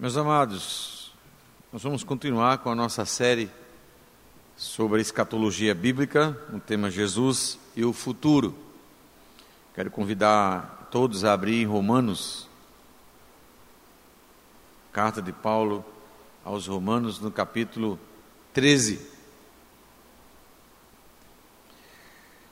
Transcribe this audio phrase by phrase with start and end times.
[0.00, 1.12] Meus amados,
[1.72, 3.50] nós vamos continuar com a nossa série
[4.56, 8.56] sobre a escatologia bíblica, o tema Jesus e o futuro.
[9.74, 12.48] Quero convidar todos a abrir Romanos,
[14.92, 15.84] carta de Paulo
[16.44, 17.98] aos Romanos, no capítulo
[18.54, 19.04] 13.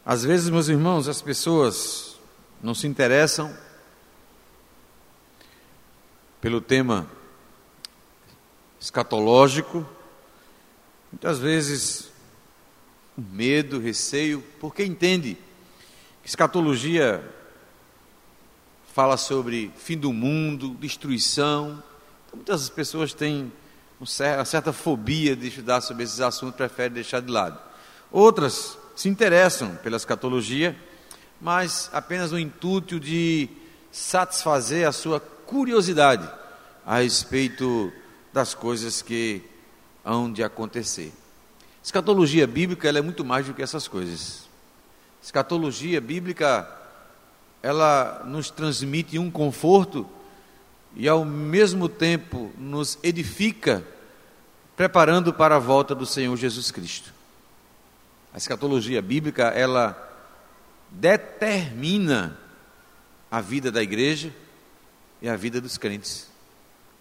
[0.05, 2.19] Às vezes, meus irmãos, as pessoas
[2.61, 3.57] não se interessam
[6.41, 7.07] pelo tema
[8.87, 9.85] escatológico,
[11.11, 12.09] muitas vezes
[13.17, 15.37] medo, receio, porque entende
[16.23, 17.21] que escatologia
[18.95, 21.83] fala sobre fim do mundo, destruição.
[22.27, 23.53] Então, muitas pessoas têm
[23.99, 27.59] uma certa fobia de estudar sobre esses assuntos, preferem deixar de lado.
[28.13, 30.77] Outras se interessam pela escatologia,
[31.41, 33.49] mas apenas no intuito de
[33.91, 36.31] satisfazer a sua curiosidade
[36.87, 37.93] a respeito
[38.37, 39.43] das coisas que
[40.05, 41.11] hão de acontecer.
[41.83, 44.47] Escatologia bíblica é muito mais do que essas coisas.
[45.23, 46.71] Escatologia bíblica
[47.63, 50.07] ela nos transmite um conforto
[50.95, 53.83] e ao mesmo tempo nos edifica,
[54.77, 57.15] preparando para a volta do Senhor Jesus Cristo.
[58.35, 59.97] A escatologia bíblica ela
[60.91, 62.39] determina
[63.31, 64.31] a vida da igreja
[65.23, 66.36] e a vida dos crentes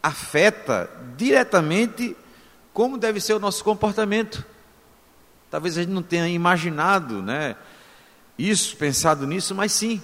[0.06, 2.16] afeta diretamente
[2.72, 4.46] como deve ser o nosso comportamento.
[5.50, 7.56] Talvez a gente não tenha imaginado, né,
[8.38, 10.00] isso, pensado nisso, mas sim.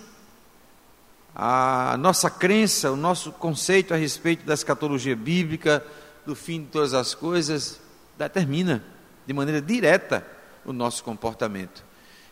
[1.36, 5.86] A nossa crença, o nosso conceito a respeito da escatologia bíblica,
[6.26, 7.80] do fim de todas as coisas,
[8.18, 8.84] determina
[9.28, 10.26] de maneira direta
[10.66, 11.84] o nosso comportamento.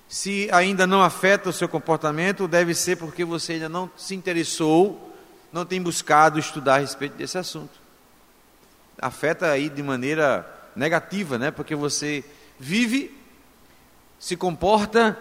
[0.07, 5.08] Se ainda não afeta o seu comportamento, deve ser porque você ainda não se interessou
[5.51, 7.79] não tem buscado estudar a respeito desse assunto.
[9.01, 11.51] Afeta aí de maneira negativa, né?
[11.51, 12.23] Porque você
[12.59, 13.15] vive,
[14.19, 15.17] se comporta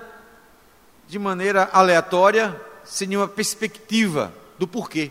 [1.07, 5.11] de maneira aleatória, sem nenhuma perspectiva do porquê.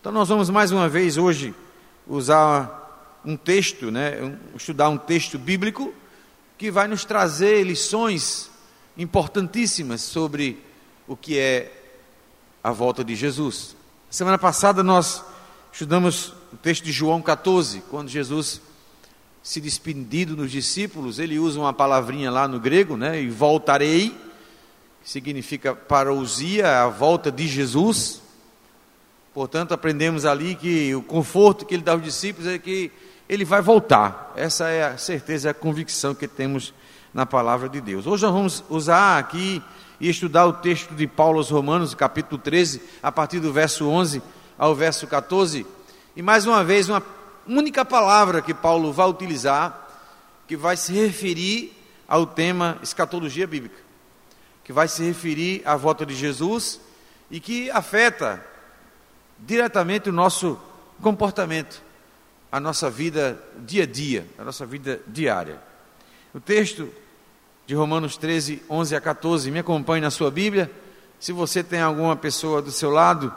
[0.00, 1.54] Então nós vamos mais uma vez hoje
[2.06, 4.36] usar um texto, né?
[4.54, 5.92] Estudar um texto bíblico
[6.56, 8.50] que vai nos trazer lições
[8.96, 10.62] importantíssimas sobre
[11.06, 11.72] o que é
[12.62, 13.77] a volta de Jesus.
[14.10, 15.22] Semana passada nós
[15.70, 18.62] estudamos o texto de João 14, quando Jesus
[19.42, 23.20] se despedindo dos discípulos, ele usa uma palavrinha lá no grego, né?
[23.20, 24.16] E voltarei,
[25.02, 28.22] que significa parousia, a volta de Jesus.
[29.34, 32.90] Portanto, aprendemos ali que o conforto que ele dá aos discípulos é que
[33.28, 34.32] ele vai voltar.
[34.34, 36.72] Essa é a certeza, a convicção que temos
[37.12, 38.06] na palavra de Deus.
[38.06, 39.62] Hoje nós vamos usar aqui
[40.00, 44.22] e estudar o texto de Paulo aos Romanos, capítulo 13, a partir do verso 11
[44.56, 45.66] ao verso 14.
[46.16, 47.02] E mais uma vez, uma
[47.46, 49.88] única palavra que Paulo vai utilizar,
[50.46, 51.72] que vai se referir
[52.06, 53.76] ao tema escatologia bíblica,
[54.64, 56.80] que vai se referir à volta de Jesus
[57.30, 58.44] e que afeta
[59.38, 60.58] diretamente o nosso
[61.02, 61.82] comportamento,
[62.50, 65.60] a nossa vida dia a dia, a nossa vida diária.
[66.34, 66.88] O texto
[67.68, 69.50] de Romanos 13, 11 a 14.
[69.50, 70.72] Me acompanhe na sua Bíblia.
[71.20, 73.30] Se você tem alguma pessoa do seu lado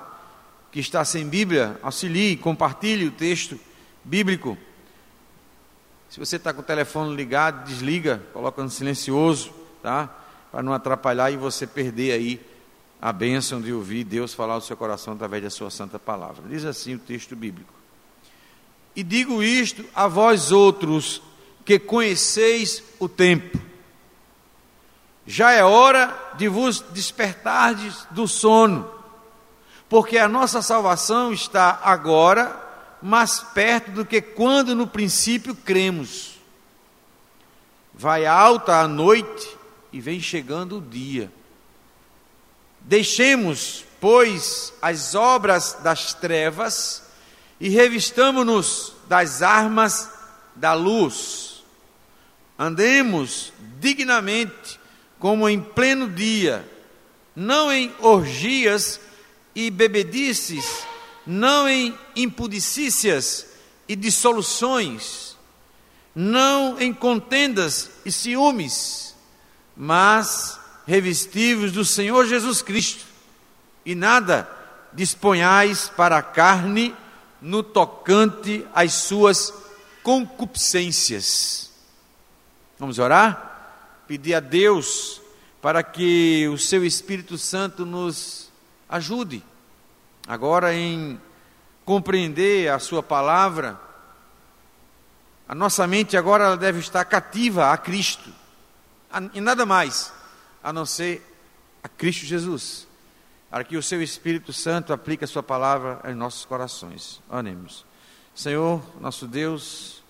[0.71, 3.59] que está sem Bíblia, auxilie, compartilhe o texto
[4.05, 4.57] bíblico.
[6.09, 9.51] Se você está com o telefone ligado, desliga, coloca no silencioso,
[9.83, 10.09] tá?
[10.49, 12.39] Para não atrapalhar e você perder aí
[13.01, 16.47] a bênção de ouvir Deus falar ao seu coração através da sua santa palavra.
[16.47, 17.73] Diz assim o texto bíblico.
[18.95, 21.21] E digo isto a vós outros
[21.65, 23.70] que conheceis o tempo
[25.25, 28.89] já é hora de vos despertardes do sono,
[29.87, 32.59] porque a nossa salvação está agora
[33.01, 36.39] mais perto do que quando no princípio cremos.
[37.93, 39.57] Vai alta a noite
[39.91, 41.31] e vem chegando o dia.
[42.79, 47.03] Deixemos, pois, as obras das trevas
[47.59, 50.09] e revistamo-nos das armas
[50.55, 51.63] da luz.
[52.57, 54.80] Andemos dignamente
[55.21, 56.67] como em pleno dia,
[57.35, 58.99] não em orgias
[59.53, 60.65] e bebedices,
[61.27, 63.45] não em impudicícias
[63.87, 65.37] e dissoluções,
[66.15, 69.15] não em contendas e ciúmes,
[69.77, 73.05] mas revestivos do Senhor Jesus Cristo,
[73.85, 74.49] e nada
[74.91, 76.95] disponhais para a carne
[77.39, 79.53] no tocante às suas
[80.01, 81.69] concupiscências.
[82.79, 83.50] Vamos orar?
[84.11, 85.21] Pedir a Deus
[85.61, 88.51] para que o seu Espírito Santo nos
[88.89, 89.41] ajude,
[90.27, 91.17] agora em
[91.85, 93.79] compreender a Sua palavra,
[95.47, 98.29] a nossa mente agora deve estar cativa a Cristo,
[99.33, 100.11] e nada mais
[100.61, 101.25] a não ser
[101.81, 102.85] a Cristo Jesus,
[103.49, 107.21] para que o Seu Espírito Santo aplique a Sua palavra em nossos corações.
[107.29, 107.85] Oremos.
[108.35, 110.03] Senhor, nosso Deus,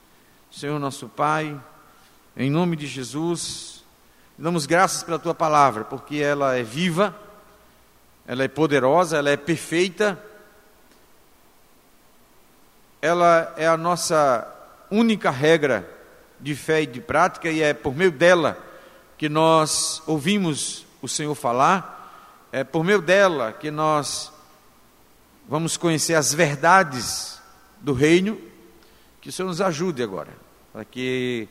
[0.50, 1.56] Senhor, nosso Pai,
[2.36, 3.71] em nome de Jesus,
[4.42, 7.16] damos graças pela Tua palavra, porque ela é viva,
[8.26, 10.20] ela é poderosa, ela é perfeita,
[13.00, 14.48] ela é a nossa
[14.90, 15.88] única regra
[16.40, 18.58] de fé e de prática, e é por meio dela
[19.16, 24.34] que nós ouvimos o Senhor falar, é por meio dela que nós
[25.48, 27.40] vamos conhecer as verdades
[27.80, 28.40] do reino.
[29.22, 30.32] Que o Senhor nos ajude agora,
[30.74, 31.48] para que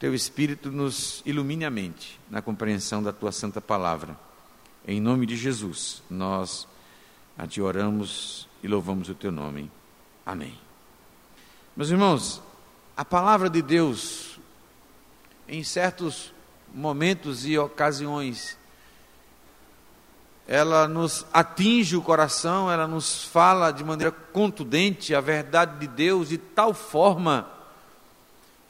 [0.00, 4.18] teu Espírito nos ilumine a mente na compreensão da tua santa palavra.
[4.88, 6.66] Em nome de Jesus, nós
[7.36, 9.70] a te oramos e louvamos o teu nome.
[10.24, 10.58] Amém.
[11.76, 12.42] Meus irmãos,
[12.96, 14.40] a palavra de Deus,
[15.46, 16.32] em certos
[16.74, 18.56] momentos e ocasiões,
[20.48, 26.30] ela nos atinge o coração, ela nos fala de maneira contundente a verdade de Deus
[26.30, 27.59] de tal forma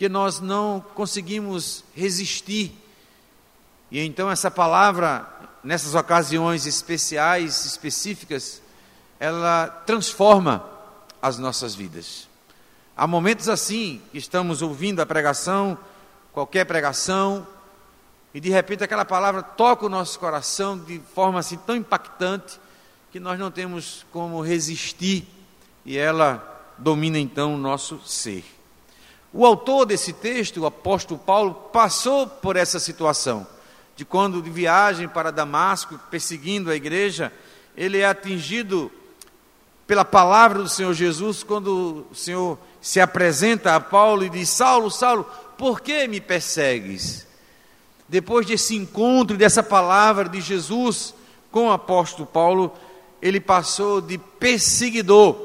[0.01, 2.73] que nós não conseguimos resistir.
[3.91, 5.29] E então essa palavra,
[5.63, 8.63] nessas ocasiões especiais, específicas,
[9.19, 10.65] ela transforma
[11.21, 12.27] as nossas vidas.
[12.97, 15.77] Há momentos assim que estamos ouvindo a pregação,
[16.33, 17.47] qualquer pregação,
[18.33, 22.59] e de repente aquela palavra toca o nosso coração de forma assim tão impactante
[23.13, 25.29] que nós não temos como resistir
[25.85, 26.43] e ela
[26.79, 28.60] domina então o nosso ser.
[29.33, 33.47] O autor desse texto, o apóstolo Paulo, passou por essa situação
[33.95, 37.33] de quando de viagem para Damasco, perseguindo a igreja,
[37.77, 38.91] ele é atingido
[39.87, 44.91] pela palavra do Senhor Jesus quando o Senhor se apresenta a Paulo e diz: Saulo,
[44.91, 45.25] Saulo,
[45.59, 47.27] por que me persegues?
[48.09, 51.15] Depois desse encontro, dessa palavra de Jesus
[51.53, 52.73] com o apóstolo Paulo,
[53.21, 55.37] ele passou de perseguidor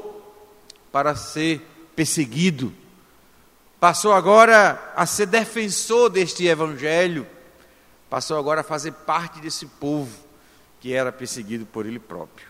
[0.90, 1.60] para ser
[1.94, 2.72] perseguido.
[3.78, 7.26] Passou agora a ser defensor deste evangelho.
[8.08, 10.16] Passou agora a fazer parte desse povo
[10.80, 12.46] que era perseguido por ele próprio.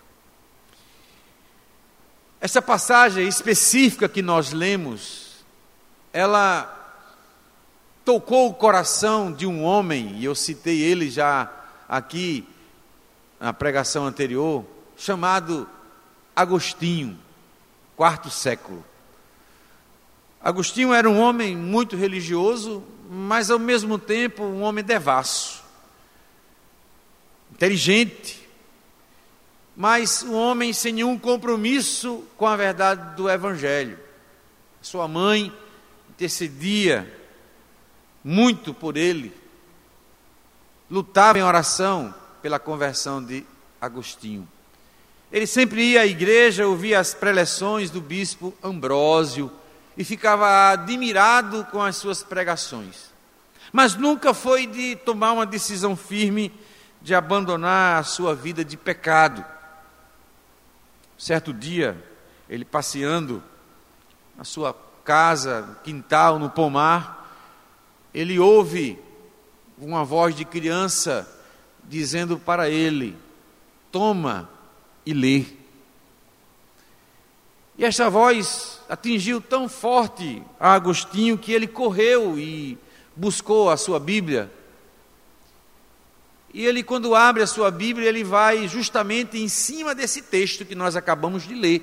[2.40, 5.44] Essa passagem específica que nós lemos,
[6.12, 6.72] ela
[8.04, 11.50] tocou o coração de um homem, e eu citei ele já
[11.88, 12.48] aqui
[13.40, 14.64] na pregação anterior,
[14.96, 15.68] chamado
[16.36, 17.18] Agostinho,
[17.96, 18.84] quarto século.
[20.46, 25.64] Agostinho era um homem muito religioso, mas ao mesmo tempo um homem devasso,
[27.50, 28.48] inteligente,
[29.76, 33.98] mas um homem sem nenhum compromisso com a verdade do Evangelho.
[34.80, 35.52] Sua mãe
[36.10, 37.12] intercedia
[38.22, 39.34] muito por ele,
[40.88, 43.44] lutava em oração pela conversão de
[43.80, 44.46] Agostinho.
[45.32, 49.50] Ele sempre ia à igreja, ouvia as preleções do bispo Ambrósio
[49.96, 53.10] e ficava admirado com as suas pregações.
[53.72, 56.52] Mas nunca foi de tomar uma decisão firme
[57.00, 59.44] de abandonar a sua vida de pecado.
[61.18, 61.96] Certo dia,
[62.48, 63.42] ele passeando
[64.36, 67.16] na sua casa, quintal, no pomar,
[68.12, 68.98] ele ouve
[69.78, 71.28] uma voz de criança
[71.84, 73.16] dizendo para ele:
[73.90, 74.48] Toma
[75.04, 75.44] e lê.
[77.78, 82.78] E esta voz atingiu tão forte a Agostinho que ele correu e
[83.14, 84.50] buscou a sua Bíblia
[86.56, 90.74] e ele, quando abre a sua Bíblia, ele vai justamente em cima desse texto que
[90.74, 91.82] nós acabamos de ler,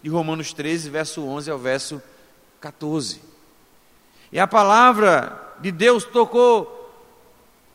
[0.00, 2.00] de Romanos 13, verso 11 ao verso
[2.60, 3.20] 14.
[4.30, 6.88] E a palavra de Deus tocou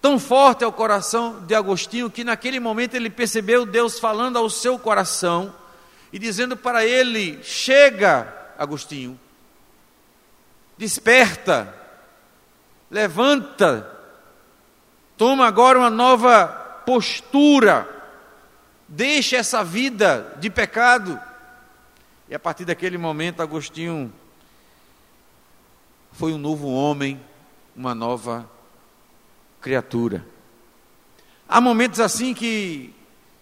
[0.02, 4.80] tão forte ao coração de Agostinho que naquele momento ele percebeu Deus falando ao seu
[4.80, 5.54] coração
[6.14, 9.20] e dizendo para ele: Chega, Agostinho,
[10.78, 11.74] desperta,
[12.90, 13.98] levanta,
[15.18, 16.48] Toma agora uma nova
[16.86, 17.90] postura.
[18.88, 21.20] Deixa essa vida de pecado.
[22.30, 24.14] E a partir daquele momento, Agostinho
[26.12, 27.20] foi um novo homem,
[27.76, 28.50] uma nova
[29.60, 30.24] criatura.
[31.50, 32.94] Há momentos assim que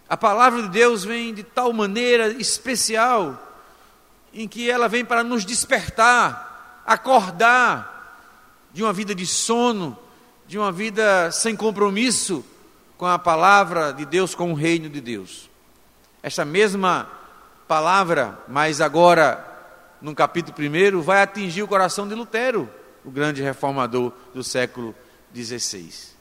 [0.07, 3.44] a palavra de Deus vem de tal maneira especial,
[4.35, 8.19] em que ela vem para nos despertar, acordar
[8.73, 9.97] de uma vida de sono,
[10.45, 12.45] de uma vida sem compromisso
[12.97, 15.49] com a palavra de Deus, com o reino de Deus.
[16.21, 17.07] Esta mesma
[17.65, 19.43] palavra, mas agora,
[20.01, 22.69] no capítulo 1, vai atingir o coração de Lutero,
[23.05, 24.93] o grande reformador do século
[25.33, 26.13] XVI.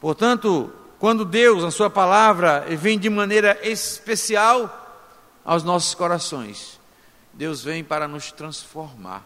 [0.00, 4.84] Portanto, quando Deus, na Sua palavra, vem de maneira especial
[5.44, 6.75] aos nossos corações,
[7.36, 9.22] Deus vem para nos transformar.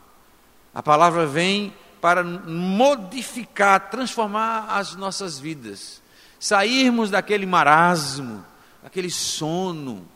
[0.74, 6.02] A palavra vem para modificar, transformar as nossas vidas,
[6.38, 8.44] sairmos daquele marasmo,
[8.82, 10.06] daquele sono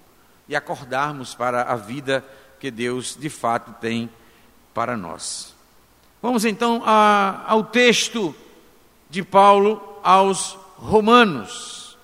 [0.48, 2.24] e acordarmos para a vida
[2.58, 4.10] que Deus de fato tem
[4.72, 5.54] para nós.
[6.20, 8.34] Vamos então a, ao texto
[9.08, 11.96] de Paulo aos Romanos.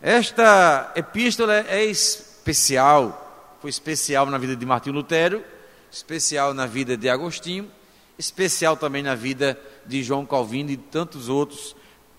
[0.00, 3.25] Esta epístola é especial,
[3.66, 5.42] foi especial na vida de Martinho Lutero,
[5.90, 7.68] especial na vida de Agostinho,
[8.16, 11.74] especial também na vida de João Calvino e tantos outros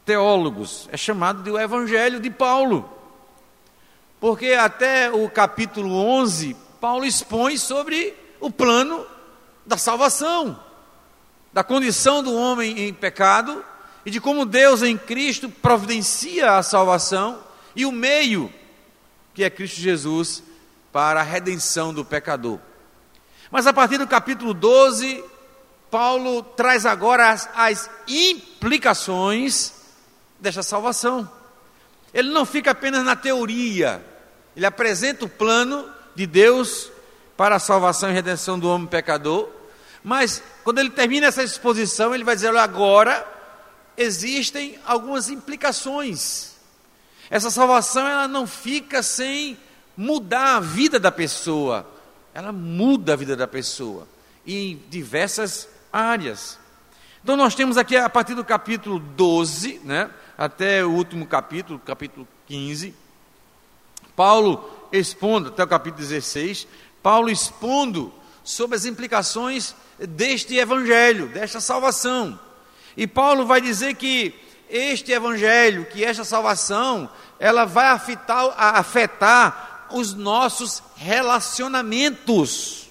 [0.06, 0.90] teólogos.
[0.92, 2.92] É chamado de o Evangelho de Paulo.
[4.20, 9.08] Porque até o capítulo 11, Paulo expõe sobre o plano
[9.66, 10.60] da salvação,
[11.54, 13.64] da condição do homem em pecado
[14.06, 17.42] e de como Deus em Cristo providencia a salvação
[17.74, 18.54] e o meio,
[19.34, 20.44] que é Cristo Jesus,
[20.92, 22.60] para a redenção do pecador.
[23.52, 25.24] Mas a partir do capítulo 12,
[25.90, 29.74] Paulo traz agora as, as implicações
[30.40, 31.30] desta salvação.
[32.14, 34.04] Ele não fica apenas na teoria,
[34.56, 36.92] ele apresenta o plano de Deus
[37.36, 39.50] para a salvação e redenção do homem pecador,
[40.04, 43.26] mas quando ele termina essa exposição, ele vai dizer: olha, agora
[43.96, 46.56] existem algumas implicações.
[47.30, 49.58] Essa salvação ela não fica sem
[49.98, 51.86] mudar a vida da pessoa,
[52.34, 54.08] ela muda a vida da pessoa
[54.46, 56.60] em diversas áreas.
[57.24, 62.28] Então nós temos aqui a partir do capítulo 12, né, até o último capítulo, capítulo
[62.46, 62.94] 15,
[64.16, 66.68] Paulo expondo, até o capítulo 16,
[67.02, 68.14] Paulo expondo
[68.44, 72.40] sobre as implicações deste evangelho, desta salvação.
[72.96, 74.34] E Paulo vai dizer que
[74.70, 82.88] este evangelho, que esta salvação, ela vai afetar, afetar os nossos relacionamentos.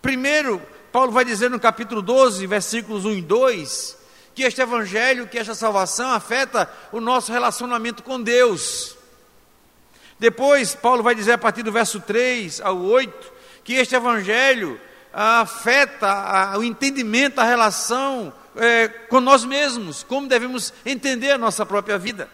[0.00, 0.60] Primeiro,
[0.92, 3.98] Paulo vai dizer no capítulo 12, versículos 1 e 2,
[4.34, 8.96] que este evangelho, que esta salvação afeta o nosso relacionamento com Deus.
[10.18, 13.32] Depois, Paulo vai dizer a partir do verso 3 ao 8,
[13.64, 14.80] que este evangelho
[15.12, 21.98] afeta o entendimento, a relação é, com nós mesmos, como devemos entender a nossa própria
[21.98, 22.28] vida.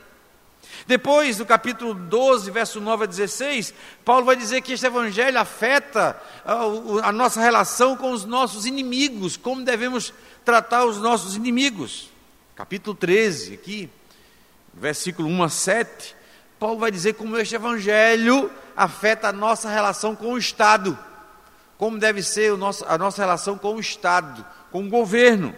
[0.86, 3.74] Depois, do capítulo 12, verso 9 a 16,
[4.04, 9.36] Paulo vai dizer que este evangelho afeta a, a nossa relação com os nossos inimigos,
[9.36, 10.14] como devemos
[10.44, 12.08] tratar os nossos inimigos.
[12.54, 13.90] Capítulo 13, aqui,
[14.72, 16.16] versículo 1 a 7,
[16.58, 20.96] Paulo vai dizer como este evangelho afeta a nossa relação com o Estado,
[21.76, 25.52] como deve ser nosso, a nossa relação com o Estado, com o governo.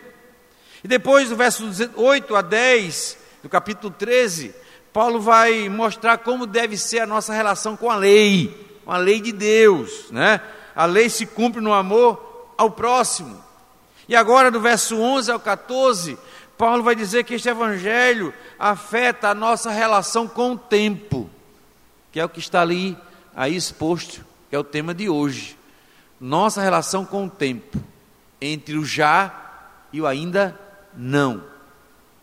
[0.82, 4.54] E depois, do verso 8 a 10, do capítulo 13,
[4.92, 9.20] Paulo vai mostrar como deve ser a nossa relação com a lei, com a lei
[9.20, 10.40] de Deus, né?
[10.74, 13.42] A lei se cumpre no amor ao próximo.
[14.08, 16.18] E agora, do verso 11 ao 14,
[16.56, 21.28] Paulo vai dizer que este evangelho afeta a nossa relação com o tempo,
[22.10, 22.96] que é o que está ali
[23.36, 25.56] aí exposto, que é o tema de hoje.
[26.20, 27.78] Nossa relação com o tempo,
[28.40, 29.32] entre o já
[29.92, 30.58] e o ainda
[30.96, 31.44] não,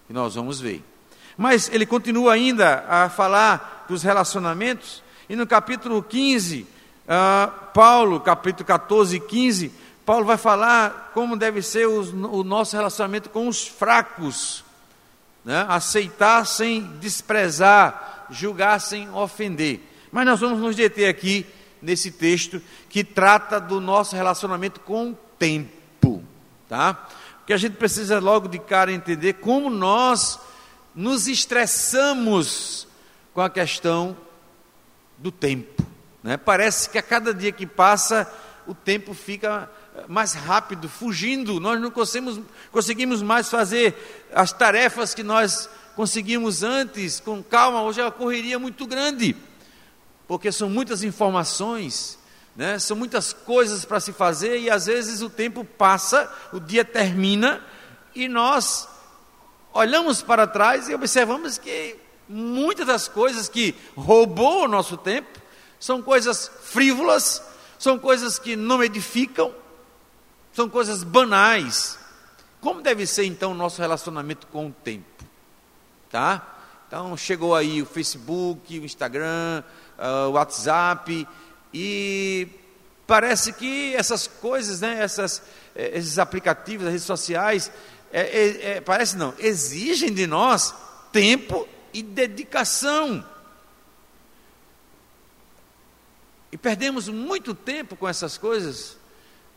[0.08, 0.84] que nós vamos ver.
[1.38, 6.68] Mas ele continua ainda a falar dos relacionamentos, e no capítulo 15, uh,
[7.08, 9.72] ah, Paulo, capítulo 14 e 15,
[10.06, 14.63] Paulo vai falar como deve ser os, o nosso relacionamento com os fracos,
[15.44, 15.65] né?
[15.68, 19.82] aceitar sem desprezar, julgar sem ofender.
[20.12, 21.46] Mas nós vamos nos deter aqui
[21.82, 26.24] nesse texto que trata do nosso relacionamento com o tempo,
[26.70, 27.08] tá?
[27.39, 30.39] Porque a gente precisa logo de cara entender como nós
[30.96, 32.88] nos estressamos
[33.34, 34.16] com a questão
[35.18, 35.86] do tempo.
[36.24, 36.38] Né?
[36.38, 38.32] Parece que a cada dia que passa,
[38.66, 39.70] o tempo fica
[40.08, 42.40] mais rápido, fugindo, nós não conseguimos,
[42.72, 48.60] conseguimos mais fazer as tarefas que nós conseguimos antes, com calma, hoje é uma correria
[48.60, 49.36] muito grande,
[50.28, 52.20] porque são muitas informações,
[52.56, 52.78] né?
[52.80, 57.62] são muitas coisas para se fazer e às vezes o tempo passa, o dia termina
[58.14, 58.88] e nós
[59.75, 61.98] olhamos para trás e observamos que
[62.29, 65.39] muitas das coisas que roubou o nosso tempo
[65.77, 67.44] são coisas frívolas,
[67.77, 69.53] são coisas que não edificam,
[70.53, 72.00] são coisas banais.
[72.62, 75.05] Como deve ser então o nosso relacionamento com o tempo?
[76.10, 76.55] Tá?
[76.88, 79.62] Então chegou aí o Facebook, o Instagram,
[80.00, 81.27] uh, o WhatsApp,
[81.74, 82.48] E
[83.05, 85.41] parece que essas coisas, né, essas,
[85.75, 87.72] eh, esses aplicativos, as redes sociais,
[88.18, 90.74] é, é, é, parece não, exigem de nós
[91.12, 93.26] tempo e dedicação.
[96.50, 98.96] E perdemos muito tempo com essas coisas,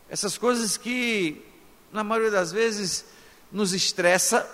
[0.09, 1.41] essas coisas que,
[1.89, 3.05] na maioria das vezes,
[3.49, 4.45] nos estressa,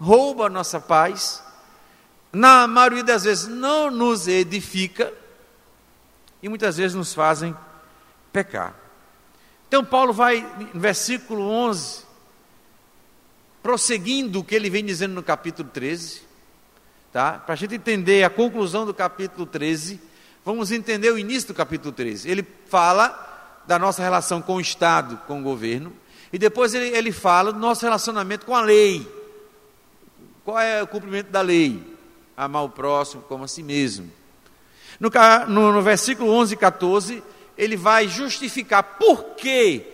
[0.00, 1.42] rouba a nossa paz,
[2.32, 5.12] na maioria das vezes não nos edifica
[6.42, 7.54] e muitas vezes nos fazem
[8.32, 8.74] pecar.
[9.68, 10.40] Então, Paulo vai,
[10.72, 12.05] no versículo 11,
[13.66, 16.22] prosseguindo o que ele vem dizendo no capítulo 13,
[17.12, 17.32] tá?
[17.32, 20.00] para a gente entender a conclusão do capítulo 13,
[20.44, 22.30] vamos entender o início do capítulo 13.
[22.30, 25.92] Ele fala da nossa relação com o Estado, com o governo,
[26.32, 29.04] e depois ele, ele fala do nosso relacionamento com a lei.
[30.44, 31.82] Qual é o cumprimento da lei?
[32.36, 34.08] Amar o próximo como a si mesmo.
[35.00, 35.10] No,
[35.48, 37.22] no, no versículo 11 e 14,
[37.58, 39.84] ele vai justificar por que,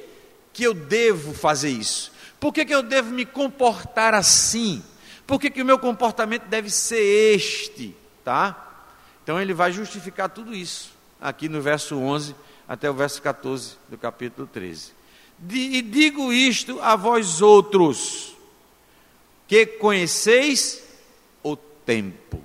[0.52, 2.11] que eu devo fazer isso.
[2.42, 4.82] Por que, que eu devo me comportar assim?
[5.24, 7.94] Por que, que o meu comportamento deve ser este?
[8.24, 8.82] Tá?
[9.22, 12.34] Então ele vai justificar tudo isso, aqui no verso 11
[12.66, 14.90] até o verso 14 do capítulo 13.
[15.50, 18.36] E digo isto a vós outros,
[19.46, 20.82] que conheceis
[21.44, 22.42] o tempo.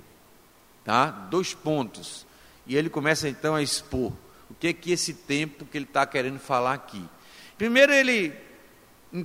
[0.84, 1.06] Tá?
[1.06, 2.24] Dois pontos.
[2.68, 4.12] E ele começa então a expor
[4.48, 7.04] o que é que esse tempo que ele está querendo falar aqui.
[7.56, 8.46] Primeiro ele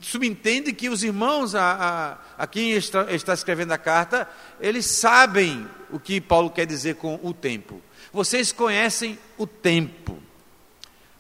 [0.01, 5.67] subentende que os irmãos a, a, a quem está, está escrevendo a carta, eles sabem
[5.91, 7.81] o que Paulo quer dizer com o tempo.
[8.11, 10.17] Vocês conhecem o tempo.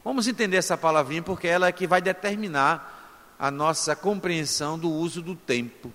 [0.03, 5.21] Vamos entender essa palavrinha porque ela é que vai determinar a nossa compreensão do uso
[5.21, 5.91] do tempo,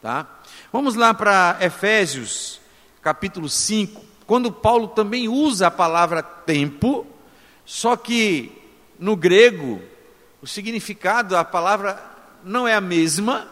[0.00, 0.26] tá?
[0.72, 2.60] Vamos lá para Efésios,
[3.02, 7.06] capítulo 5, quando Paulo também usa a palavra tempo,
[7.64, 8.52] só que
[8.98, 9.82] no grego
[10.44, 11.98] o significado da palavra
[12.44, 13.48] não é a mesma,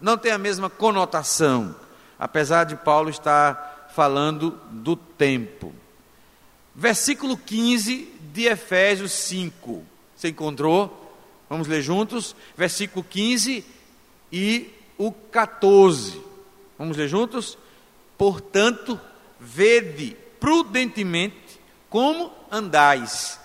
[0.00, 1.74] não tem a mesma conotação,
[2.16, 5.74] apesar de Paulo estar falando do tempo.
[6.72, 9.84] Versículo 15 de Efésios 5.
[10.14, 11.12] Você encontrou?
[11.50, 12.36] Vamos ler juntos?
[12.56, 13.66] Versículo 15
[14.30, 16.22] e o 14.
[16.78, 17.58] Vamos ler juntos?
[18.16, 19.00] Portanto,
[19.40, 23.40] vede prudentemente como andais,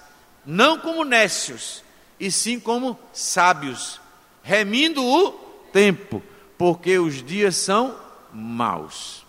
[0.46, 1.84] não como nécios,
[2.22, 4.00] e sim como sábios,
[4.44, 5.32] remindo o
[5.74, 6.22] tempo,
[6.56, 7.96] porque os dias são
[8.32, 9.26] maus.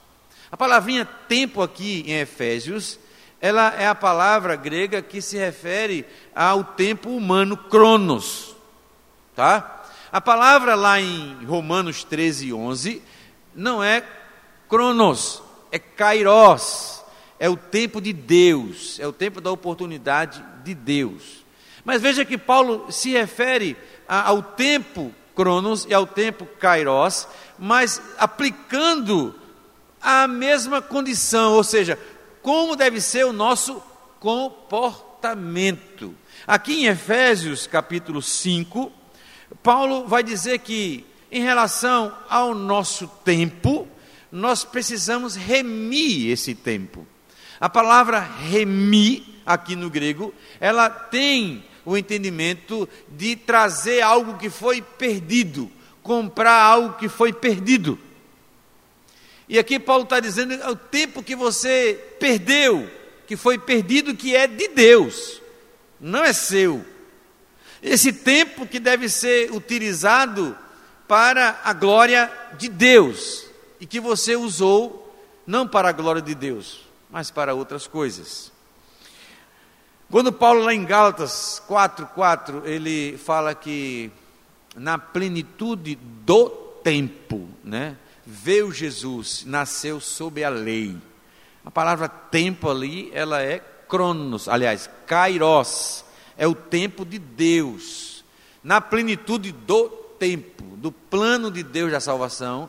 [0.50, 2.98] A palavrinha tempo aqui em Efésios,
[3.40, 8.54] ela é a palavra grega que se refere ao tempo humano, cronos,
[9.34, 9.84] tá?
[10.12, 13.02] A palavra lá em Romanos 13, 11,
[13.54, 14.04] não é
[14.68, 17.02] cronos, é kairos,
[17.40, 21.41] é o tempo de Deus, é o tempo da oportunidade de Deus.
[21.84, 27.26] Mas veja que Paulo se refere ao tempo Cronos e ao tempo Kairos,
[27.58, 29.34] mas aplicando
[30.00, 31.98] a mesma condição, ou seja,
[32.42, 33.82] como deve ser o nosso
[34.20, 36.14] comportamento.
[36.46, 38.92] Aqui em Efésios capítulo 5,
[39.62, 43.88] Paulo vai dizer que, em relação ao nosso tempo,
[44.30, 47.06] nós precisamos remir esse tempo.
[47.60, 54.80] A palavra remir, aqui no grego, ela tem o entendimento de trazer algo que foi
[54.80, 55.70] perdido,
[56.02, 57.98] comprar algo que foi perdido.
[59.48, 62.88] E aqui Paulo está dizendo é o tempo que você perdeu,
[63.26, 65.40] que foi perdido, que é de Deus,
[66.00, 66.84] não é seu.
[67.82, 70.56] Esse tempo que deve ser utilizado
[71.08, 73.46] para a glória de Deus
[73.80, 75.02] e que você usou
[75.44, 78.51] não para a glória de Deus, mas para outras coisas.
[80.12, 84.10] Quando Paulo, lá em Gálatas 4,4, ele fala que
[84.76, 86.50] na plenitude do
[86.84, 87.96] tempo, né,
[88.26, 90.98] veio Jesus, nasceu sob a lei.
[91.64, 96.04] A palavra tempo ali, ela é cronos, aliás, kairos,
[96.36, 98.22] é o tempo de Deus.
[98.62, 102.68] Na plenitude do tempo, do plano de Deus da salvação,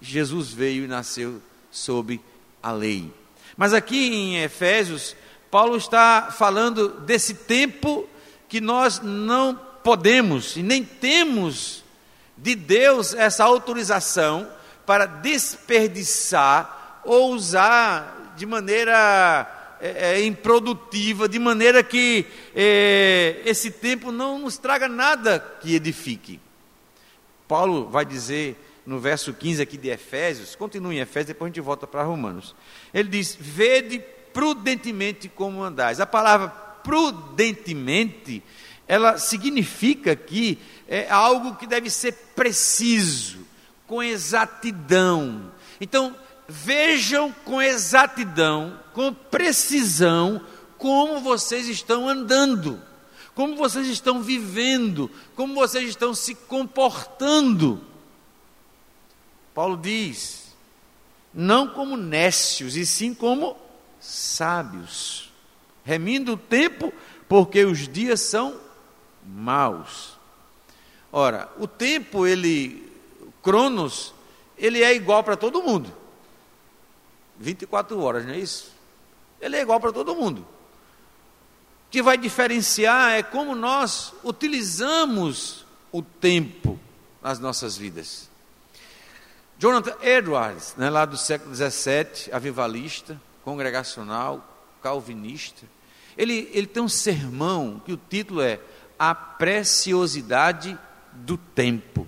[0.00, 2.20] Jesus veio e nasceu sob
[2.62, 3.12] a lei.
[3.56, 5.16] Mas aqui em Efésios,
[5.56, 8.06] Paulo está falando desse tempo
[8.46, 11.82] que nós não podemos e nem temos
[12.36, 14.46] de Deus essa autorização
[14.84, 24.12] para desperdiçar ou usar de maneira é, é, improdutiva, de maneira que é, esse tempo
[24.12, 26.38] não nos traga nada que edifique.
[27.48, 31.64] Paulo vai dizer no verso 15 aqui de Efésios, continue em Efésios, depois a gente
[31.64, 32.54] volta para Romanos.
[32.92, 34.04] Ele diz: Vede
[34.36, 35.98] prudentemente como andais.
[35.98, 36.50] A palavra
[36.84, 38.42] prudentemente,
[38.86, 43.38] ela significa que é algo que deve ser preciso,
[43.86, 45.50] com exatidão.
[45.80, 46.14] Então,
[46.46, 50.44] vejam com exatidão, com precisão,
[50.76, 52.78] como vocês estão andando,
[53.34, 57.82] como vocês estão vivendo, como vocês estão se comportando.
[59.54, 60.54] Paulo diz:
[61.32, 63.64] não como nécios, e sim como
[64.06, 65.32] sábios,
[65.84, 66.92] remindo o tempo,
[67.28, 68.58] porque os dias são
[69.24, 70.16] maus.
[71.12, 72.92] Ora, o tempo, ele,
[73.42, 74.14] Cronos,
[74.56, 75.92] ele é igual para todo mundo.
[77.38, 78.72] 24 horas, não é isso?
[79.40, 80.40] Ele é igual para todo mundo.
[80.40, 86.78] O que vai diferenciar é como nós utilizamos o tempo
[87.22, 88.28] nas nossas vidas.
[89.58, 94.44] Jonathan Edwards, né, lá do século XVII, avivalista, congregacional,
[94.82, 95.64] calvinista,
[96.18, 98.58] ele, ele tem um sermão que o título é
[98.98, 100.76] A Preciosidade
[101.12, 102.04] do Tempo.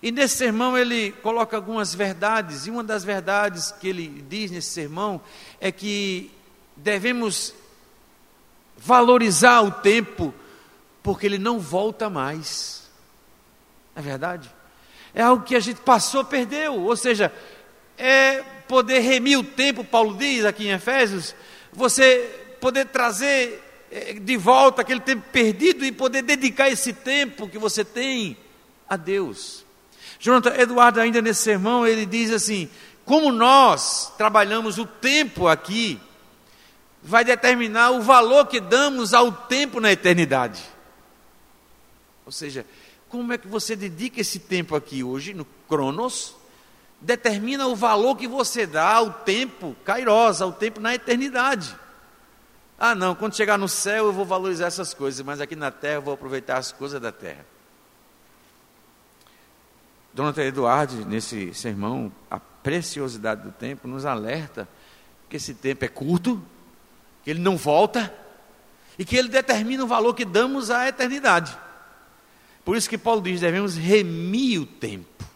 [0.00, 4.70] E nesse sermão ele coloca algumas verdades, e uma das verdades que ele diz nesse
[4.70, 5.20] sermão
[5.60, 6.30] é que
[6.76, 7.52] devemos
[8.78, 10.32] valorizar o tempo,
[11.02, 12.88] porque ele não volta mais.
[13.96, 14.48] Não é verdade?
[15.12, 17.32] É algo que a gente passou, perdeu, ou seja,
[17.98, 21.34] é poder remir o tempo, Paulo diz aqui em Efésios,
[21.72, 27.58] você poder trazer é, de volta aquele tempo perdido e poder dedicar esse tempo que
[27.58, 28.36] você tem
[28.88, 29.66] a Deus.
[30.20, 32.70] Jonathan Eduardo, ainda nesse sermão, ele diz assim:
[33.04, 35.98] como nós trabalhamos o tempo aqui,
[37.02, 40.62] vai determinar o valor que damos ao tempo na eternidade.
[42.24, 42.64] Ou seja,
[43.08, 46.38] como é que você dedica esse tempo aqui hoje, no Cronos,
[47.00, 51.74] determina o valor que você dá ao tempo, Kairos, ao tempo na eternidade.
[52.78, 55.96] Ah, não, quando chegar no céu eu vou valorizar essas coisas, mas aqui na terra
[55.96, 57.44] eu vou aproveitar as coisas da terra.
[60.12, 64.68] Dona Eduardo, nesse sermão, a preciosidade do tempo, nos alerta
[65.28, 66.42] que esse tempo é curto,
[67.22, 68.12] que ele não volta
[68.98, 71.56] e que ele determina o valor que damos à eternidade.
[72.64, 75.29] Por isso que Paulo diz: devemos remir o tempo.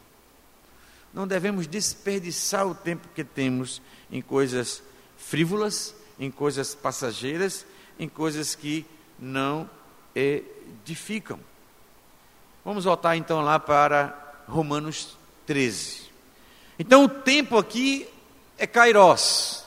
[1.14, 4.82] Não devemos desperdiçar o tempo que temos em coisas
[5.16, 7.64] frívolas, em coisas passageiras,
[7.98, 8.84] em coisas que
[9.16, 9.70] não
[10.12, 11.38] edificam.
[12.64, 16.10] Vamos voltar então lá para Romanos 13.
[16.78, 18.08] Então o tempo aqui
[18.58, 19.64] é Kairos.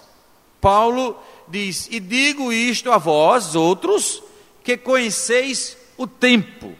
[0.60, 4.22] Paulo diz: E digo isto a vós, outros,
[4.64, 6.76] que conheceis o tempo,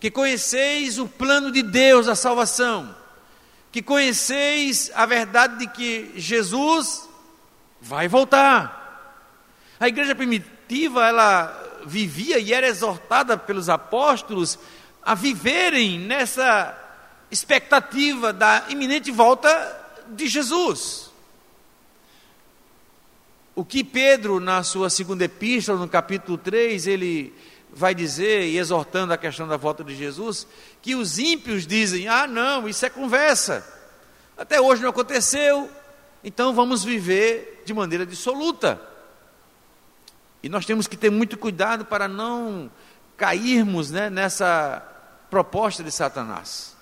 [0.00, 2.96] que conheceis o plano de Deus, a salvação,
[3.70, 7.08] que conheceis a verdade de que Jesus
[7.80, 8.76] vai voltar.
[9.78, 14.58] A igreja primitiva, ela vivia e era exortada pelos apóstolos
[15.02, 16.76] a viverem nessa
[17.30, 19.48] expectativa da iminente volta
[20.08, 21.10] de Jesus.
[23.54, 27.34] O que Pedro, na sua segunda epístola, no capítulo 3, ele
[27.72, 30.46] vai dizer, e exortando a questão da volta de Jesus,
[30.82, 33.66] que os ímpios dizem: ah, não, isso é conversa,
[34.36, 35.70] até hoje não aconteceu,
[36.22, 38.80] então vamos viver de maneira dissoluta.
[40.42, 42.70] E nós temos que ter muito cuidado para não
[43.16, 44.82] cairmos né, nessa
[45.28, 46.76] proposta de Satanás.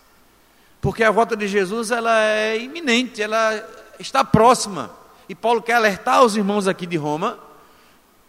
[0.81, 3.67] Porque a volta de Jesus ela é iminente, ela
[3.99, 4.91] está próxima.
[5.29, 7.46] E Paulo quer alertar os irmãos aqui de Roma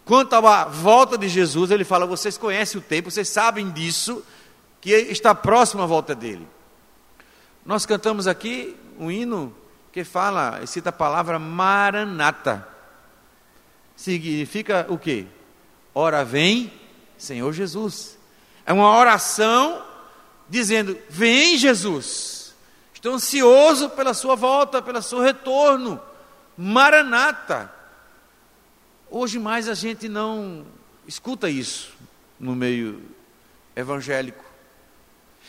[0.08, 1.70] quanto à volta de Jesus.
[1.70, 4.24] Ele fala: vocês conhecem o tempo, vocês sabem disso,
[4.80, 6.48] que está próximo a volta dele.
[7.64, 9.54] Nós cantamos aqui um hino
[9.92, 12.66] que fala, cita a palavra Maranata.
[13.94, 15.26] Significa o quê?
[15.94, 16.72] Ora vem,
[17.18, 18.18] Senhor Jesus.
[18.64, 19.84] É uma oração
[20.48, 22.54] dizendo: Vem, Jesus,
[22.94, 26.00] estou ansioso pela sua volta, pelo seu retorno.
[26.56, 27.77] Maranata.
[29.10, 30.66] Hoje mais a gente não
[31.06, 31.94] escuta isso
[32.38, 33.02] no meio
[33.74, 34.44] evangélico.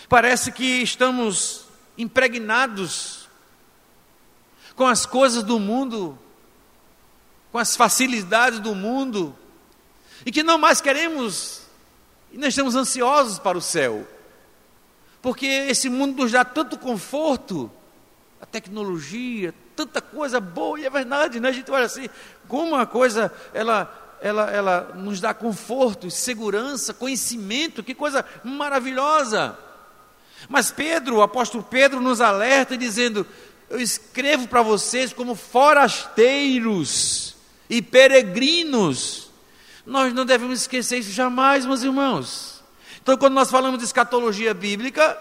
[0.08, 1.66] Parece que estamos
[1.98, 3.28] impregnados
[4.78, 6.18] com as coisas do mundo,
[7.52, 9.38] com as facilidades do mundo,
[10.26, 11.64] e que não mais queremos
[12.32, 14.08] e não estamos ansiosos para o céu.
[15.22, 17.70] Porque esse mundo nos dá tanto conforto,
[18.40, 21.48] a tecnologia, tanta coisa boa, e é verdade, né?
[21.48, 22.10] A gente olha assim,
[22.50, 29.58] como uma coisa, ela, ela, ela nos dá conforto, segurança, conhecimento, que coisa maravilhosa.
[30.50, 33.26] Mas Pedro, o apóstolo Pedro, nos alerta dizendo:
[33.70, 37.38] Eu escrevo para vocês como forasteiros
[37.70, 39.30] e peregrinos
[39.86, 42.62] Nós não devemos esquecer isso jamais, meus irmãos.
[43.02, 45.18] Então, quando nós falamos de escatologia bíblica,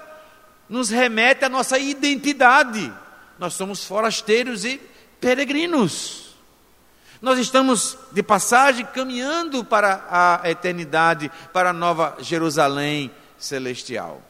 [0.69, 2.93] nos remete à nossa identidade.
[3.39, 4.81] Nós somos forasteiros e
[5.21, 6.37] peregrinos.
[7.21, 10.07] Nós estamos de passagem caminhando para
[10.43, 14.23] a eternidade, para a nova Jerusalém celestial.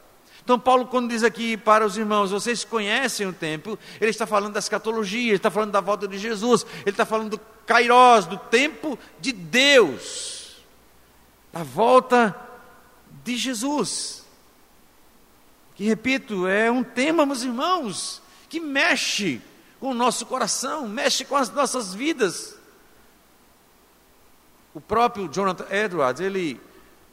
[0.43, 4.55] Então, Paulo, quando diz aqui para os irmãos, vocês conhecem o tempo, ele está falando
[4.55, 8.39] da escatologia, ele está falando da volta de Jesus, ele está falando do Kairos, do
[8.39, 10.57] tempo de Deus,
[11.53, 12.35] da volta
[13.23, 14.25] de Jesus.
[15.75, 19.41] Que, repito, é um tema, meus irmãos, que mexe
[19.79, 22.57] com o nosso coração, mexe com as nossas vidas.
[24.75, 26.61] O próprio Jonathan Edwards, ele,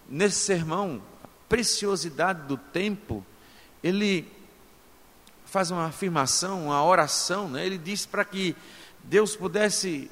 [0.09, 1.01] nesse sermão,
[1.47, 3.25] preciosidade do tempo,
[3.83, 4.31] ele
[5.45, 7.65] faz uma afirmação, uma oração, né?
[7.65, 8.55] ele diz para que
[9.03, 10.09] Deus pudesse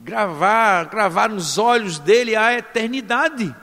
[0.00, 3.54] gravar, gravar nos olhos dele a eternidade.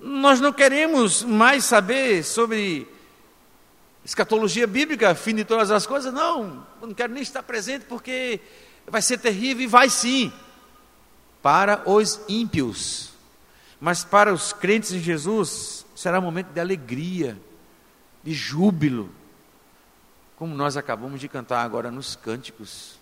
[0.00, 2.88] Nós não queremos mais saber sobre
[4.04, 8.40] escatologia bíblica, fim de todas as coisas, não, não quero nem estar presente porque
[8.86, 10.32] vai ser terrível e vai sim,
[11.40, 13.10] para os ímpios.
[13.80, 17.36] Mas para os crentes em Jesus, será um momento de alegria,
[18.22, 19.10] de júbilo,
[20.36, 22.98] como nós acabamos de cantar agora nos cânticos.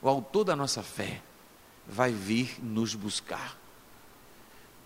[0.00, 1.22] O autor da nossa fé
[1.86, 3.56] vai vir nos buscar.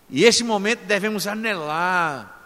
[0.09, 2.38] E este momento devemos anelar,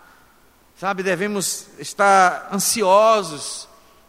[0.76, 3.68] sabe, devemos estar ansiosos,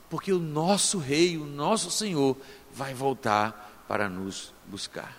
[0.08, 2.36] porque o nosso Rei, o nosso Senhor,
[2.72, 5.16] vai voltar para nos buscar.